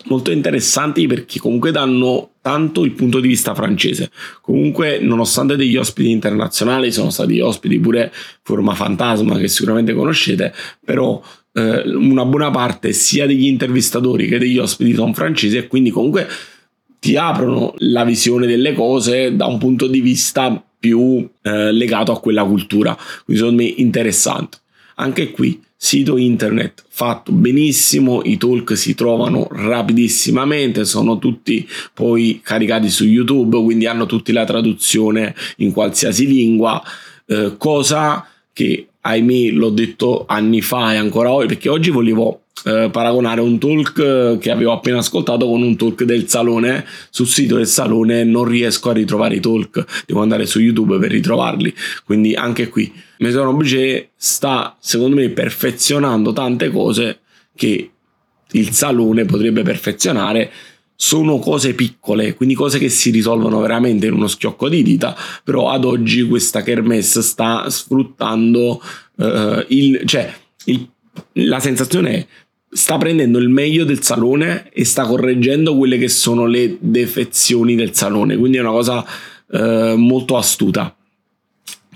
molto 0.05 0.31
interessanti 0.31 1.07
perché 1.07 1.39
comunque 1.39 1.73
danno 1.73 2.31
tanto 2.41 2.85
il 2.85 2.93
punto 2.93 3.21
di 3.21 3.29
vista 3.29 3.55
francese. 3.55 4.11
Comunque, 4.41 4.99
nonostante 4.99 5.55
degli 5.55 5.77
ospiti 5.77 6.11
internazionali, 6.11 6.91
sono 6.91 7.11
stati 7.11 7.41
ospiti 7.41 7.79
pure 7.79 8.11
Forma 8.43 8.75
Fantasma, 8.75 9.37
che 9.37 9.49
sicuramente 9.49 9.93
conoscete, 9.93 10.55
però 10.83 11.23
eh, 11.53 11.83
una 11.95 12.25
buona 12.25 12.51
parte 12.51 12.93
sia 12.95 13.27
degli 13.27 13.45
intervistatori 13.47 14.27
che 14.27 14.39
degli 14.39 14.57
ospiti 14.57 14.95
sono 14.95 15.13
francesi 15.13 15.59
e 15.59 15.67
quindi 15.67 15.91
comunque 15.91 16.27
ti 16.99 17.17
aprono 17.17 17.75
la 17.79 18.05
visione 18.05 18.47
delle 18.47 18.73
cose 18.73 19.37
da 19.37 19.45
un 19.45 19.59
punto 19.59 19.87
di 19.87 20.01
vista 20.01 20.65
più 20.79 21.29
eh, 21.43 21.73
legato 21.73 22.13
a 22.13 22.21
quella 22.21 22.45
cultura. 22.45 22.97
Quindi 23.25 23.43
secondo 23.43 23.63
me 23.63 23.69
interessante. 23.69 24.59
Anche 24.97 25.31
qui 25.31 25.61
sito 25.77 26.17
internet 26.17 26.85
fatto 26.89 27.33
benissimo, 27.33 28.23
i 28.25 28.37
talk 28.39 28.77
si 28.77 28.95
trovano 28.95 29.49
rapidissimamente, 29.51 30.85
sono 30.85 31.19
tutti 31.19 31.69
poi 31.93 32.41
caricati 32.43 32.89
su 32.89 33.05
YouTube, 33.05 33.61
quindi 33.63 33.87
hanno 33.87 34.07
tutti 34.07 34.33
la 34.33 34.45
traduzione 34.45 35.35
in 35.59 35.73
qualsiasi 35.73 36.27
lingua, 36.27 36.83
eh, 37.27 37.55
cosa 37.59 38.27
che 38.53 38.89
ahimè 39.01 39.51
l'ho 39.51 39.71
detto 39.71 40.25
anni 40.27 40.63
fa 40.63 40.95
e 40.95 40.97
ancora 40.97 41.31
oggi, 41.31 41.49
perché 41.49 41.69
oggi 41.69 41.91
volevo 41.91 42.44
eh, 42.65 42.89
paragonare 42.91 43.41
un 43.41 43.59
talk 43.59 43.99
eh, 43.99 44.39
che 44.41 44.51
avevo 44.51 44.73
appena 44.73 44.99
ascoltato 44.99 45.47
con 45.47 45.63
un 45.63 45.77
talk 45.77 46.05
del 46.05 46.29
salone. 46.29 46.87
Sul 47.11 47.27
sito 47.27 47.57
del 47.57 47.67
salone 47.67 48.25
non 48.25 48.45
riesco 48.45 48.91
a 48.91 48.93
ritrovare 48.93 49.37
i 49.37 49.41
talk. 49.41 50.05
Devo 50.07 50.23
andare 50.23 50.47
su 50.47 50.61
youtube 50.61 50.99
per 50.99 51.11
ritrovarli. 51.11 51.75
Quindi 52.05 52.35
anche 52.35 52.69
qui 52.69 52.93
Maison 53.19 53.47
Objet 53.49 54.11
sta 54.17 54.77
secondo 54.81 55.17
me 55.17 55.29
perfezionando 55.31 56.33
tante 56.33 56.71
cose 56.71 57.21
che 57.55 57.91
il 58.53 58.71
salone 58.71 59.25
potrebbe 59.25 59.63
perfezionare. 59.63 60.51
Sono 60.97 61.39
cose 61.41 61.75
piccole, 61.75 62.35
quindi 62.35 62.55
cose 62.55 62.79
che 62.79 62.89
si 62.89 63.11
risolvono 63.11 63.61
veramente 63.61 64.07
in 64.07 64.13
uno 64.13 64.29
schiocco 64.29 64.69
di 64.69 64.83
dita, 64.85 65.17
però 65.43 65.71
ad 65.71 65.85
oggi 65.85 66.23
questa 66.23 66.63
kermesse 66.63 67.21
sta 67.21 67.69
sfruttando 67.69 68.81
uh, 69.17 69.65
il, 69.69 70.03
cioè 70.05 70.33
il, 70.67 70.89
la 71.33 71.59
sensazione 71.59 72.11
è 72.13 72.27
sta 72.75 72.99
prendendo 72.99 73.39
il 73.39 73.49
meglio 73.49 73.85
del 73.85 74.03
salone 74.03 74.69
e 74.73 74.85
sta 74.85 75.07
correggendo 75.07 75.77
quelle 75.77 75.97
che 75.97 76.09
sono 76.09 76.47
le 76.47 76.77
defezioni 76.81 77.77
del 77.77 77.95
salone, 77.95 78.37
quindi 78.37 78.57
è 78.57 78.61
una 78.61 78.71
cosa 78.71 79.05
uh, 79.47 79.95
molto 79.95 80.37
astuta. 80.37 80.95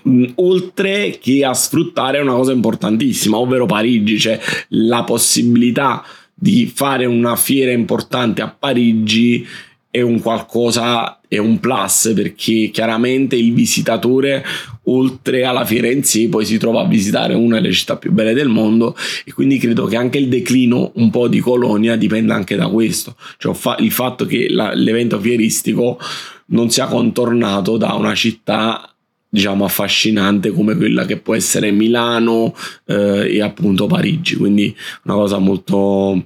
Mm, 0.09 0.25
oltre 0.37 1.19
che 1.21 1.45
a 1.45 1.53
sfruttare 1.53 2.21
una 2.21 2.35
cosa 2.35 2.53
importantissima, 2.53 3.39
ovvero 3.39 3.67
Parigi, 3.67 4.21
cioè 4.21 4.39
la 4.69 5.03
possibilità 5.03 6.05
di 6.33 6.71
fare 6.73 7.07
una 7.07 7.35
fiera 7.35 7.73
importante 7.73 8.41
a 8.41 8.49
Parigi 8.57 9.45
è 9.91 10.01
un 10.03 10.21
qualcosa, 10.21 11.21
è 11.27 11.39
un 11.39 11.61
plus 11.61 12.13
perché 12.15 12.71
chiaramente 12.71 13.37
il 13.37 13.55
visitatore 13.55 14.45
oltre 14.85 15.45
alla 15.45 15.67
sé 15.67 16.29
poi 16.29 16.45
si 16.45 16.59
trova 16.59 16.83
a 16.83 16.87
visitare 16.87 17.35
una 17.35 17.61
delle 17.61 17.73
città 17.73 17.97
più 17.97 18.13
belle 18.13 18.35
del 18.35 18.49
mondo 18.49 18.95
e 19.25 19.33
quindi 19.33 19.59
credo 19.59 19.87
che 19.87 19.97
anche 19.97 20.19
il 20.19 20.29
declino 20.29 20.93
un 20.97 21.11
po' 21.11 21.29
di 21.29 21.41
Colonia 21.41 21.97
dipenda 21.97 22.35
anche 22.35 22.57
da 22.57 22.69
questo, 22.69 23.17
cioè 23.39 23.55
il 23.79 23.93
fatto 23.93 24.27
che 24.27 24.49
la, 24.51 24.75
l'evento 24.75 25.19
fieristico 25.19 25.99
non 26.47 26.71
sia 26.71 26.87
contornato 26.87 27.77
da 27.77 27.95
una 27.95 28.15
città 28.15 28.93
diciamo 29.31 29.65
affascinante 29.65 30.51
come 30.51 30.75
quella 30.75 31.05
che 31.05 31.19
può 31.19 31.35
essere 31.35 31.71
Milano 31.71 32.55
eh, 32.87 33.35
e 33.35 33.43
appunto 33.43 33.87
Parigi. 33.87 34.37
Quindi 34.37 34.75
una 35.03 35.15
cosa 35.15 35.39
molto 35.39 36.25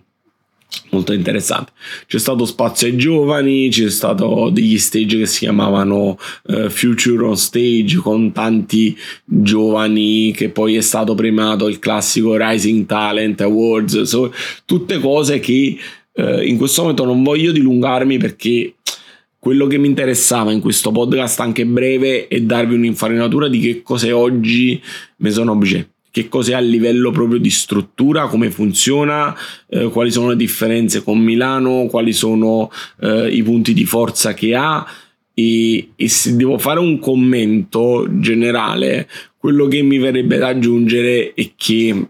molto 0.91 1.13
interessante. 1.13 1.73
C'è 2.07 2.19
stato 2.19 2.45
spazio 2.45 2.87
ai 2.87 2.97
giovani, 2.97 3.69
c'è 3.69 3.91
stato 3.91 4.51
degli 4.51 4.79
stage 4.79 5.19
che 5.19 5.27
si 5.27 5.41
chiamavano 5.41 6.19
uh, 6.45 6.69
Future 6.69 7.25
on 7.25 7.37
Stage 7.37 7.97
con 7.97 8.33
tanti 8.33 8.97
giovani 9.25 10.33
che 10.33 10.51
poi 10.51 10.77
è 10.77 10.81
stato 10.81 11.15
premiato 11.15 11.69
il 11.69 11.79
classico 11.79 12.37
Rising 12.37 12.87
Talent 12.87 13.41
Awards, 13.41 14.03
so, 14.03 14.33
tutte 14.65 14.99
cose 14.99 15.41
che 15.41 15.77
uh, 16.13 16.41
in 16.43 16.57
questo 16.57 16.83
momento 16.83 17.05
non 17.05 17.23
voglio 17.23 17.53
dilungarmi 17.53 18.19
perché 18.19 18.75
quello 19.39 19.67
che 19.67 19.77
mi 19.77 19.89
interessava 19.89 20.53
in 20.53 20.61
questo 20.61 20.93
podcast 20.93 21.41
anche 21.41 21.67
breve 21.67 22.29
è 22.29 22.41
darvi 22.41 22.75
un'infarinatura 22.75 23.49
di 23.49 23.59
che 23.59 23.83
cos'è 23.83 24.15
oggi 24.15 24.81
Maison 25.17 25.49
Objet 25.49 25.92
che 26.13 26.29
cos'è 26.29 26.53
a 26.53 26.61
livello 26.61 27.11
proprio 27.11 27.41
di 27.41 27.49
struttura, 27.49 28.27
come 28.27 28.51
funziona, 28.51 29.35
eh, 29.67 29.89
quali 29.89 30.13
sono 30.13 30.29
le 30.29 30.37
differenze 30.37 31.03
con 31.03 31.19
Milano, 31.19 31.87
quali 31.87 32.13
sono 32.13 32.71
eh, 33.01 33.35
i 33.35 33.43
punti 33.43 33.73
di 33.73 33.87
forza 33.87 34.35
che 34.35 34.55
ha. 34.55 34.87
E, 35.33 35.89
e, 35.97 36.09
se 36.11 36.37
devo 36.37 36.59
fare 36.59 36.81
un 36.81 36.99
commento 36.99 38.07
generale, 38.19 39.09
quello 39.39 39.67
che 39.67 39.81
mi 39.81 39.97
verrebbe 39.97 40.37
da 40.37 40.49
aggiungere 40.49 41.33
è 41.33 41.51
che 41.57 42.07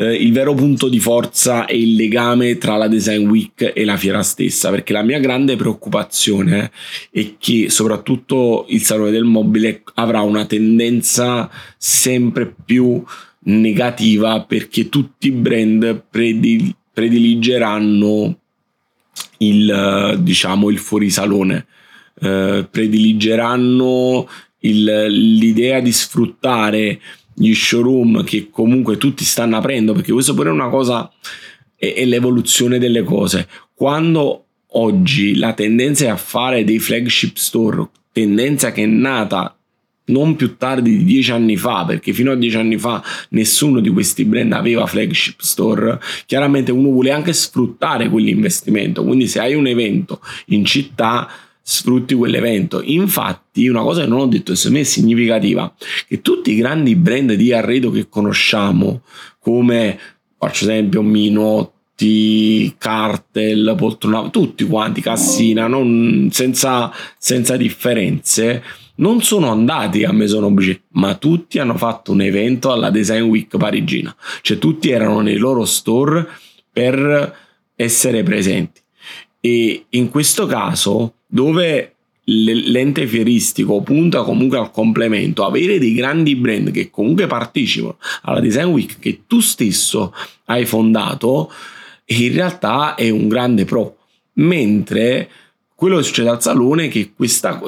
eh, 0.00 0.14
il 0.14 0.32
vero 0.32 0.54
punto 0.54 0.88
di 0.88 1.00
forza 1.00 1.66
è 1.66 1.74
il 1.74 1.96
legame 1.96 2.56
tra 2.56 2.76
la 2.76 2.86
Design 2.86 3.28
Week 3.28 3.72
e 3.74 3.84
la 3.84 3.96
fiera 3.96 4.22
stessa, 4.22 4.70
perché 4.70 4.92
la 4.92 5.02
mia 5.02 5.18
grande 5.18 5.56
preoccupazione 5.56 6.70
è 7.10 7.34
che 7.36 7.68
soprattutto 7.68 8.66
il 8.68 8.80
Salone 8.80 9.10
del 9.10 9.24
Mobile 9.24 9.82
avrà 9.94 10.20
una 10.20 10.46
tendenza 10.46 11.50
sempre 11.76 12.54
più 12.64 13.02
negativa 13.40 14.42
perché 14.42 14.88
tutti 14.88 15.28
i 15.28 15.32
brand 15.32 16.04
predil- 16.08 16.74
prediligeranno 16.92 18.38
il, 19.38 20.16
diciamo, 20.20 20.70
il 20.70 20.78
fuorisalone, 20.78 21.66
eh, 22.20 22.66
prediligeranno 22.70 24.28
il, 24.60 25.06
l'idea 25.08 25.80
di 25.80 25.92
sfruttare 25.92 27.00
gli 27.38 27.54
showroom 27.54 28.24
che 28.24 28.48
comunque 28.50 28.96
tutti 28.98 29.24
stanno 29.24 29.56
aprendo, 29.56 29.92
perché 29.92 30.12
questo 30.12 30.34
pure 30.34 30.50
è 30.50 30.52
una 30.52 30.68
cosa, 30.68 31.10
è, 31.76 31.94
è 31.94 32.04
l'evoluzione 32.04 32.78
delle 32.78 33.02
cose. 33.02 33.48
Quando 33.74 34.44
oggi 34.72 35.36
la 35.36 35.52
tendenza 35.54 36.04
è 36.04 36.08
a 36.08 36.16
fare 36.16 36.64
dei 36.64 36.78
flagship 36.78 37.36
store, 37.36 37.88
tendenza 38.12 38.72
che 38.72 38.82
è 38.82 38.86
nata 38.86 39.52
non 40.08 40.36
più 40.36 40.56
tardi 40.56 40.98
di 40.98 41.04
dieci 41.04 41.30
anni 41.32 41.56
fa, 41.56 41.84
perché 41.84 42.12
fino 42.12 42.32
a 42.32 42.34
dieci 42.34 42.56
anni 42.56 42.78
fa 42.78 43.02
nessuno 43.30 43.80
di 43.80 43.90
questi 43.90 44.24
brand 44.24 44.52
aveva 44.52 44.86
flagship 44.86 45.40
store. 45.40 45.98
Chiaramente 46.26 46.72
uno 46.72 46.90
vuole 46.90 47.10
anche 47.10 47.32
sfruttare 47.32 48.08
quell'investimento. 48.08 49.04
Quindi, 49.04 49.26
se 49.26 49.40
hai 49.40 49.54
un 49.54 49.66
evento 49.66 50.20
in 50.46 50.64
città, 50.64 51.28
sfrutti 51.70 52.14
quell'evento. 52.14 52.80
Infatti, 52.82 53.68
una 53.68 53.82
cosa 53.82 54.00
che 54.00 54.06
non 54.06 54.20
ho 54.20 54.26
detto 54.26 54.52
e 54.52 54.56
secondo 54.56 54.78
me 54.78 54.84
è 54.84 54.86
significativa, 54.86 55.70
che 56.06 56.22
tutti 56.22 56.52
i 56.52 56.56
grandi 56.56 56.96
brand 56.96 57.34
di 57.34 57.52
arredo 57.52 57.90
che 57.90 58.08
conosciamo, 58.08 59.02
come 59.38 59.98
faccio 60.38 60.64
esempio 60.64 61.02
Minotti, 61.02 62.74
Cartel, 62.78 63.74
Poltrona, 63.76 64.30
tutti 64.30 64.64
quanti, 64.64 65.02
Cassina, 65.02 65.66
non, 65.66 66.30
senza, 66.32 66.90
senza 67.18 67.58
differenze, 67.58 68.62
non 68.96 69.20
sono 69.20 69.50
andati 69.50 70.04
a 70.04 70.12
Maison 70.12 70.44
Objet, 70.44 70.84
ma 70.92 71.16
tutti 71.16 71.58
hanno 71.58 71.76
fatto 71.76 72.12
un 72.12 72.22
evento 72.22 72.72
alla 72.72 72.88
Design 72.88 73.24
Week 73.24 73.54
parigina, 73.58 74.16
cioè 74.40 74.56
tutti 74.56 74.88
erano 74.88 75.20
nei 75.20 75.36
loro 75.36 75.66
store 75.66 76.26
per 76.72 77.36
essere 77.76 78.22
presenti. 78.22 78.80
E 79.38 79.84
in 79.90 80.08
questo 80.08 80.46
caso 80.46 81.12
dove 81.28 81.92
l'ente 82.24 83.06
fieristico 83.06 83.80
punta 83.80 84.22
comunque 84.22 84.58
al 84.58 84.70
complemento, 84.70 85.46
avere 85.46 85.78
dei 85.78 85.94
grandi 85.94 86.34
brand 86.36 86.70
che 86.70 86.90
comunque 86.90 87.26
partecipano 87.26 87.96
alla 88.22 88.40
Design 88.40 88.66
Week 88.66 88.98
che 88.98 89.20
tu 89.26 89.40
stesso 89.40 90.12
hai 90.46 90.66
fondato, 90.66 91.50
in 92.06 92.32
realtà 92.32 92.94
è 92.96 93.08
un 93.08 93.28
grande 93.28 93.64
pro. 93.64 93.96
Mentre 94.34 95.28
quello 95.74 95.96
che 95.96 96.02
succede 96.02 96.28
al 96.28 96.42
salone 96.42 96.86
è 96.86 96.88
che 96.88 97.12
questa 97.14 97.62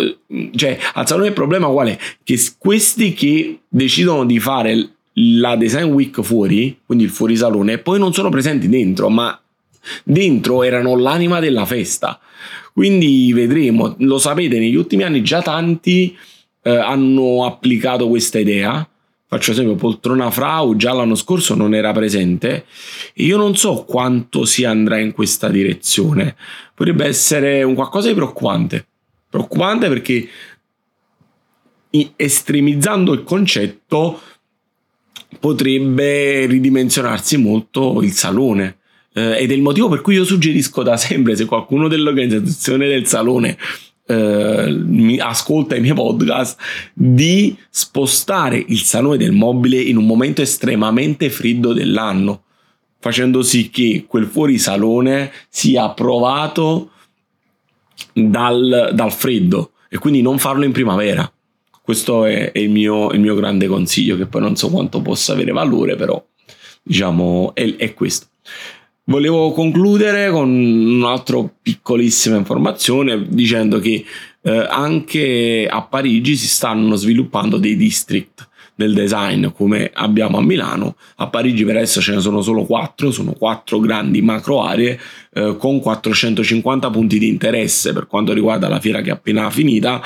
cioè 0.55 0.79
al 0.95 1.07
salone 1.07 1.29
il 1.29 1.33
problema 1.33 1.69
qual 1.69 1.89
è? 1.89 1.99
Che 2.23 2.39
questi 2.59 3.15
che 3.15 3.61
decidono 3.69 4.25
di 4.25 4.39
fare 4.41 4.91
la 5.15 5.57
design 5.57 5.93
week 5.93 6.21
fuori, 6.23 6.81
quindi 6.85 7.05
il 7.05 7.11
fuorisalone, 7.11 7.79
poi 7.79 7.99
non 7.99 8.13
sono 8.13 8.29
presenti 8.29 8.69
dentro, 8.69 9.09
ma 9.09 9.39
dentro 10.05 10.63
erano 10.63 10.97
l'anima 10.97 11.41
della 11.41 11.65
festa. 11.67 12.21
Quindi 12.81 13.31
vedremo, 13.35 13.95
lo 13.99 14.17
sapete, 14.17 14.59
negli 14.59 14.75
ultimi 14.75 15.03
anni 15.03 15.23
già 15.23 15.43
tanti 15.43 16.17
eh, 16.63 16.75
hanno 16.75 17.45
applicato 17.45 18.09
questa 18.09 18.39
idea. 18.39 18.89
Faccio 19.27 19.51
esempio, 19.51 19.75
Poltrona 19.75 20.31
Frau 20.31 20.75
già 20.77 20.95
l'anno 20.95 21.15
scorso 21.15 21.55
non 21.55 21.75
era 21.75 21.93
presente 21.93 22.65
e 23.13 23.25
io 23.25 23.37
non 23.37 23.55
so 23.55 23.85
quanto 23.85 24.47
si 24.47 24.65
andrà 24.65 24.99
in 24.99 25.13
questa 25.13 25.51
direzione. 25.51 26.35
Potrebbe 26.75 27.05
essere 27.05 27.63
un 27.65 27.75
qualcosa 27.75 28.09
di 28.09 28.15
preoccupante. 28.15 28.87
Preoccupante 29.29 29.89
perché 29.89 30.29
estremizzando 32.17 33.13
il 33.13 33.25
concetto 33.25 34.23
potrebbe 35.39 36.47
ridimensionarsi 36.47 37.37
molto 37.37 38.01
il 38.01 38.13
salone 38.13 38.79
eh, 39.21 39.43
ed 39.43 39.51
è 39.51 39.55
il 39.55 39.63
motivo 39.63 39.89
per 39.89 40.01
cui 40.01 40.15
io 40.15 40.25
suggerisco 40.25 40.83
da 40.83 40.97
sempre, 40.97 41.37
se 41.37 41.45
qualcuno 41.45 41.89
dell'organizzazione 41.89 42.89
del 42.89 43.07
salone 43.07 43.57
eh, 44.07 44.73
mi 44.73 45.19
ascolta 45.19 45.77
i 45.77 45.81
miei 45.81 45.95
podcast, 45.95 46.59
di 46.93 47.57
spostare 47.69 48.65
il 48.69 48.81
salone 48.81 49.19
del 49.19 49.33
mobile 49.33 49.81
in 49.81 49.97
un 49.97 50.07
momento 50.07 50.43
estremamente 50.43 51.31
freddo 51.31 51.73
dell'anno, 51.73 52.43
facendo 52.99 53.43
sì 53.43 53.71
che 53.71 54.07
quel 54.09 54.27
fuorisalone 54.27 55.31
sia 55.49 55.85
approvato 55.85 56.91
dal, 58.13 58.91
dal 58.93 59.13
freddo 59.13 59.73
e 59.89 59.99
quindi 59.99 60.23
non 60.23 60.39
farlo 60.39 60.65
in 60.65 60.73
primavera. 60.73 61.31
Questo 61.83 62.25
è, 62.25 62.53
è 62.53 62.59
il, 62.59 62.71
mio, 62.71 63.11
il, 63.11 63.21
mio, 63.21 63.35
grande 63.35 63.67
consiglio, 63.67 64.17
che 64.17 64.27
poi 64.27 64.41
non 64.41 64.55
so 64.55 64.71
quanto 64.71 65.01
possa 65.03 65.33
avere 65.33 65.51
valore, 65.51 65.97
però 65.97 66.23
diciamo 66.83 67.53
è, 67.55 67.77
è 67.77 67.95
questo. 67.95 68.27
Volevo 69.11 69.51
concludere 69.51 70.31
con 70.31 70.49
un'altra 70.49 71.45
piccolissima 71.61 72.37
informazione 72.37 73.27
dicendo 73.29 73.81
che 73.81 74.05
eh, 74.41 74.67
anche 74.71 75.67
a 75.69 75.83
Parigi 75.83 76.37
si 76.37 76.47
stanno 76.47 76.95
sviluppando 76.95 77.57
dei 77.57 77.75
district 77.75 78.49
del 78.73 78.95
design 78.95 79.49
come 79.49 79.91
abbiamo 79.93 80.39
a 80.39 80.43
Milano. 80.43 80.95
A 81.17 81.27
Parigi 81.27 81.65
per 81.65 81.75
adesso 81.75 82.01
ce 82.01 82.15
ne 82.15 82.21
sono 82.21 82.41
solo 82.41 82.63
quattro, 82.63 83.11
sono 83.11 83.33
quattro 83.33 83.81
grandi 83.81 84.23
macro 84.23 84.63
aree 84.63 84.97
eh, 85.35 85.57
con 85.59 85.81
450 85.81 86.89
punti 86.91 87.19
di 87.19 87.27
interesse 87.27 87.93
per 87.93 88.07
quanto 88.07 88.33
riguarda 88.33 88.69
la 88.69 88.79
fiera 88.79 89.01
che 89.01 89.11
è 89.11 89.15
appena 89.15 89.51
finita 89.51 90.01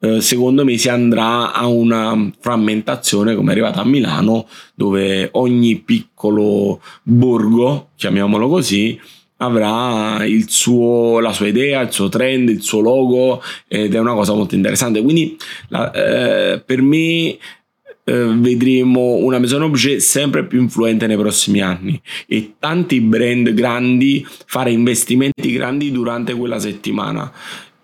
eh, 0.00 0.20
secondo 0.20 0.64
me 0.64 0.76
si 0.76 0.88
andrà 0.88 1.52
a 1.52 1.66
una 1.66 2.30
frammentazione 2.38 3.34
come 3.34 3.48
è 3.48 3.52
arrivata 3.52 3.80
a 3.80 3.84
Milano, 3.84 4.46
dove 4.74 5.28
ogni 5.32 5.76
piccolo 5.76 6.80
borgo, 7.02 7.90
chiamiamolo 7.96 8.48
così, 8.48 8.98
avrà 9.38 10.24
suo, 10.46 11.20
la 11.20 11.32
sua 11.32 11.46
idea, 11.46 11.80
il 11.80 11.92
suo 11.92 12.08
trend, 12.08 12.48
il 12.48 12.62
suo 12.62 12.80
logo 12.80 13.42
ed 13.66 13.94
è 13.94 13.98
una 13.98 14.14
cosa 14.14 14.34
molto 14.34 14.54
interessante. 14.54 15.02
Quindi 15.02 15.36
la, 15.68 15.90
eh, 15.92 16.60
per 16.60 16.82
me 16.82 17.36
eh, 18.08 18.34
vedremo 18.36 19.16
una 19.16 19.38
Maison 19.38 19.62
Objet 19.62 19.98
sempre 19.98 20.46
più 20.46 20.60
influente 20.60 21.06
nei 21.06 21.16
prossimi 21.16 21.60
anni 21.60 22.00
e 22.26 22.54
tanti 22.58 23.00
brand 23.00 23.52
grandi 23.52 24.26
fare 24.46 24.70
investimenti 24.70 25.52
grandi 25.52 25.92
durante 25.92 26.34
quella 26.34 26.58
settimana 26.58 27.30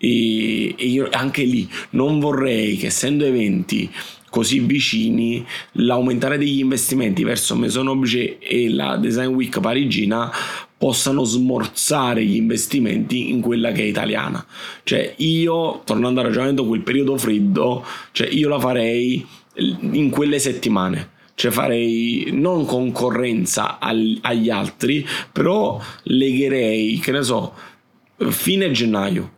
e, 0.05 0.75
e 0.77 0.85
io 0.85 1.07
anche 1.11 1.43
lì 1.43 1.67
non 1.91 2.19
vorrei 2.19 2.77
che 2.77 2.87
essendo 2.87 3.25
eventi 3.25 3.89
così 4.29 4.59
vicini 4.59 5.43
l'aumentare 5.73 6.37
degli 6.37 6.59
investimenti 6.59 7.23
verso 7.23 7.55
Maison 7.55 7.87
Objet 7.87 8.37
e 8.39 8.69
la 8.69 8.97
Design 8.97 9.33
Week 9.33 9.59
parigina 9.59 10.31
possano 10.77 11.23
smorzare 11.23 12.23
gli 12.23 12.35
investimenti 12.35 13.31
in 13.31 13.39
quella 13.39 13.71
che 13.71 13.81
è 13.81 13.85
italiana. 13.85 14.45
Cioè 14.83 15.15
io, 15.17 15.81
tornando 15.85 16.19
al 16.19 16.27
ragionamento, 16.27 16.67
quel 16.67 16.81
periodo 16.81 17.17
freddo, 17.17 17.83
cioè 18.11 18.27
io 18.27 18.49
la 18.49 18.59
farei 18.59 19.25
in 19.55 20.09
quelle 20.09 20.37
settimane. 20.37 21.11
Cioè 21.33 21.49
farei 21.49 22.27
non 22.33 22.65
concorrenza 22.65 23.79
al, 23.79 24.19
agli 24.21 24.49
altri, 24.49 25.07
però 25.31 25.81
legherei, 26.03 26.99
che 26.99 27.11
ne 27.11 27.23
so, 27.23 27.53
fine 28.17 28.69
gennaio 28.71 29.34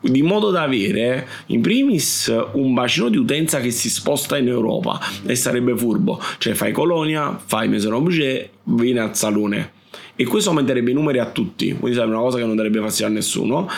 di 0.00 0.22
modo 0.22 0.50
da 0.50 0.62
avere 0.62 1.26
in 1.46 1.60
primis 1.60 2.32
un 2.52 2.74
bacino 2.74 3.08
di 3.08 3.16
utenza 3.16 3.60
che 3.60 3.70
si 3.70 3.90
sposta 3.90 4.36
in 4.36 4.48
Europa 4.48 5.00
e 5.24 5.34
sarebbe 5.34 5.76
furbo, 5.76 6.20
cioè 6.38 6.54
fai 6.54 6.72
Colonia, 6.72 7.40
fai 7.44 7.68
Maison 7.68 7.94
Objet, 7.94 8.50
vieni 8.64 8.98
al 8.98 9.16
salone. 9.16 9.72
e 10.14 10.24
questo 10.24 10.50
aumenterebbe 10.50 10.90
i 10.90 10.94
numeri 10.94 11.18
a 11.18 11.26
tutti, 11.26 11.74
quindi 11.74 11.94
sarebbe 11.94 12.14
una 12.14 12.22
cosa 12.22 12.38
che 12.38 12.44
non 12.44 12.56
darebbe 12.56 12.80
fastidio 12.80 13.06
a 13.06 13.14
nessuno 13.14 13.68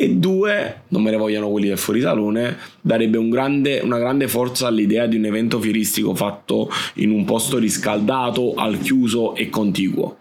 e 0.00 0.14
due, 0.14 0.84
non 0.88 1.02
me 1.02 1.10
ne 1.10 1.18
vogliono 1.18 1.50
quelli 1.50 1.68
del 1.68 1.76
fuorisalone, 1.76 2.56
darebbe 2.80 3.18
un 3.18 3.28
grande, 3.28 3.80
una 3.80 3.98
grande 3.98 4.28
forza 4.28 4.66
all'idea 4.66 5.04
di 5.04 5.16
un 5.16 5.26
evento 5.26 5.60
fieristico 5.60 6.14
fatto 6.14 6.70
in 6.94 7.10
un 7.10 7.26
posto 7.26 7.58
riscaldato, 7.58 8.54
al 8.54 8.78
chiuso 8.78 9.34
e 9.34 9.50
contiguo. 9.50 10.16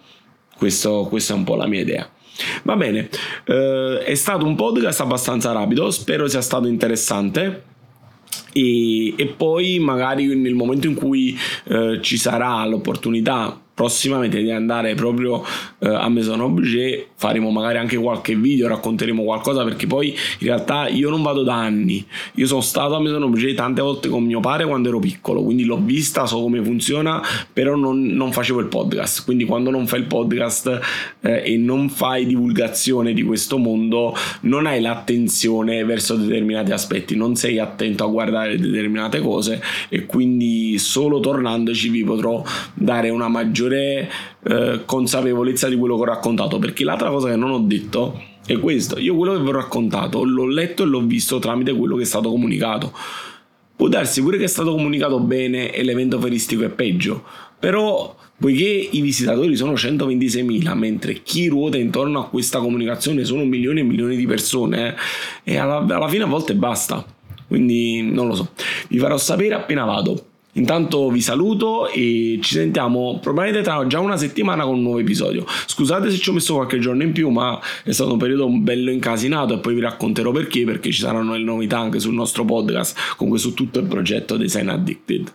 Questo, 0.57 1.07
questa 1.07 1.33
è 1.33 1.37
un 1.37 1.45
po' 1.45 1.55
la 1.55 1.65
mia 1.65 1.79
idea. 1.79 2.09
Va 2.63 2.75
bene, 2.75 3.09
eh, 3.45 3.99
è 4.05 4.15
stato 4.15 4.45
un 4.45 4.55
podcast 4.55 5.01
abbastanza 5.01 5.51
rapido, 5.51 5.89
spero 5.91 6.27
sia 6.27 6.41
stato 6.41 6.67
interessante. 6.67 7.63
E, 8.51 9.13
e 9.15 9.27
poi 9.27 9.77
magari 9.79 10.35
nel 10.35 10.55
momento 10.55 10.87
in 10.87 10.95
cui 10.95 11.37
eh, 11.65 11.99
ci 12.01 12.17
sarà 12.17 12.65
l'opportunità 12.65 13.59
prossimamente 13.79 14.41
di 14.41 14.51
andare 14.51 14.93
proprio 14.93 15.41
eh, 15.79 15.87
a 15.87 16.09
Maison 16.09 16.41
Objet 16.41 17.11
faremo 17.15 17.49
magari 17.49 17.77
anche 17.77 17.95
qualche 17.95 18.35
video 18.35 18.67
racconteremo 18.67 19.23
qualcosa 19.23 19.63
perché 19.63 19.87
poi 19.87 20.09
in 20.09 20.47
realtà 20.47 20.89
io 20.89 21.09
non 21.09 21.21
vado 21.21 21.43
da 21.43 21.55
anni. 21.55 22.05
Io 22.35 22.45
sono 22.45 22.59
stato 22.59 22.95
a 22.95 22.99
Maison 22.99 23.23
Objet 23.23 23.55
tante 23.55 23.81
volte 23.81 24.09
con 24.09 24.25
mio 24.25 24.41
padre 24.41 24.65
quando 24.65 24.89
ero 24.89 24.99
piccolo 24.99 25.43
quindi 25.43 25.63
l'ho 25.63 25.79
vista 25.81 26.25
so 26.25 26.41
come 26.41 26.61
funziona 26.61 27.21
però 27.53 27.77
non, 27.77 28.01
non 28.01 28.33
facevo 28.33 28.59
il 28.59 28.65
podcast. 28.65 29.23
Quindi 29.23 29.45
quando 29.45 29.69
non 29.69 29.87
fai 29.87 30.01
il 30.01 30.07
podcast 30.07 30.79
eh, 31.21 31.43
e 31.45 31.55
non 31.55 31.87
fai 31.87 32.25
divulgazione 32.25 33.13
di 33.13 33.23
questo 33.23 33.57
mondo 33.57 34.13
non 34.41 34.65
hai 34.65 34.81
l'attenzione 34.81 35.85
verso 35.85 36.15
determinati 36.15 36.73
aspetti 36.73 37.15
non 37.15 37.35
sei 37.35 37.59
attento 37.59 38.03
a 38.03 38.07
guardare 38.07 38.57
determinate 38.57 39.21
cose 39.21 39.61
e 39.87 40.05
quindi 40.05 40.77
solo 40.77 41.21
tornandoci 41.21 41.87
vi 41.87 42.03
potrò 42.03 42.43
dare 42.73 43.09
una 43.09 43.29
maggiore 43.29 43.67
maggiore 43.69 44.09
eh, 44.43 44.81
consapevolezza 44.85 45.69
di 45.69 45.75
quello 45.75 45.95
che 45.95 46.01
ho 46.01 46.05
raccontato. 46.05 46.59
Perché 46.59 46.83
l'altra 46.83 47.09
cosa 47.09 47.29
che 47.29 47.35
non 47.35 47.51
ho 47.51 47.59
detto 47.59 48.19
è 48.45 48.59
questo: 48.59 48.97
io 48.97 49.15
quello 49.15 49.33
che 49.33 49.41
vi 49.41 49.47
ho 49.47 49.53
raccontato 49.53 50.23
l'ho 50.23 50.47
letto 50.47 50.83
e 50.83 50.87
l'ho 50.87 51.01
visto 51.01 51.39
tramite 51.39 51.73
quello 51.73 51.95
che 51.95 52.03
è 52.03 52.05
stato 52.05 52.29
comunicato. 52.29 52.91
Può 53.75 53.87
darsi 53.87 54.21
pure 54.21 54.37
che 54.37 54.43
è 54.43 54.47
stato 54.47 54.71
comunicato 54.71 55.19
bene 55.21 55.71
e 55.71 55.83
l'evento 55.83 56.19
feristico 56.19 56.63
è 56.63 56.69
peggio, 56.69 57.23
però 57.57 58.13
poiché 58.37 58.89
i 58.91 58.99
visitatori 58.99 59.55
sono 59.55 59.73
126.000, 59.73 60.73
mentre 60.77 61.21
chi 61.23 61.47
ruota 61.47 61.77
intorno 61.77 62.19
a 62.19 62.27
questa 62.27 62.59
comunicazione 62.59 63.23
sono 63.23 63.45
milioni 63.45 63.79
e 63.79 63.83
milioni 63.83 64.17
di 64.17 64.25
persone, 64.25 64.95
eh, 65.45 65.53
e 65.53 65.57
alla, 65.57 65.77
alla 65.77 66.09
fine 66.09 66.23
a 66.23 66.27
volte 66.27 66.55
basta. 66.55 67.05
Quindi 67.47 68.01
non 68.01 68.27
lo 68.27 68.35
so, 68.35 68.49
vi 68.89 68.99
farò 68.99 69.17
sapere 69.17 69.55
appena 69.55 69.85
vado. 69.85 70.25
Intanto 70.53 71.09
vi 71.09 71.21
saluto 71.21 71.87
e 71.89 72.39
ci 72.41 72.53
sentiamo 72.55 73.19
probabilmente 73.21 73.63
tra 73.63 73.85
già 73.85 73.99
una 73.99 74.17
settimana 74.17 74.63
con 74.63 74.75
un 74.75 74.81
nuovo 74.81 74.99
episodio. 74.99 75.45
Scusate 75.67 76.09
se 76.09 76.17
ci 76.17 76.29
ho 76.29 76.33
messo 76.33 76.55
qualche 76.55 76.79
giorno 76.79 77.03
in 77.03 77.11
più, 77.11 77.29
ma 77.29 77.59
è 77.83 77.91
stato 77.91 78.13
un 78.13 78.17
periodo 78.17 78.47
bello 78.49 78.89
incasinato 78.89 79.53
e 79.53 79.59
poi 79.59 79.75
vi 79.75 79.81
racconterò 79.81 80.31
perché, 80.31 80.63
perché 80.63 80.91
ci 80.91 81.01
saranno 81.01 81.33
le 81.33 81.43
novità 81.43 81.77
anche 81.77 81.99
sul 81.99 82.13
nostro 82.13 82.45
podcast, 82.45 83.15
comunque 83.15 83.39
su 83.39 83.53
tutto 83.53 83.79
il 83.79 83.85
progetto 83.85 84.37
Design 84.37 84.69
Addicted. 84.69 85.33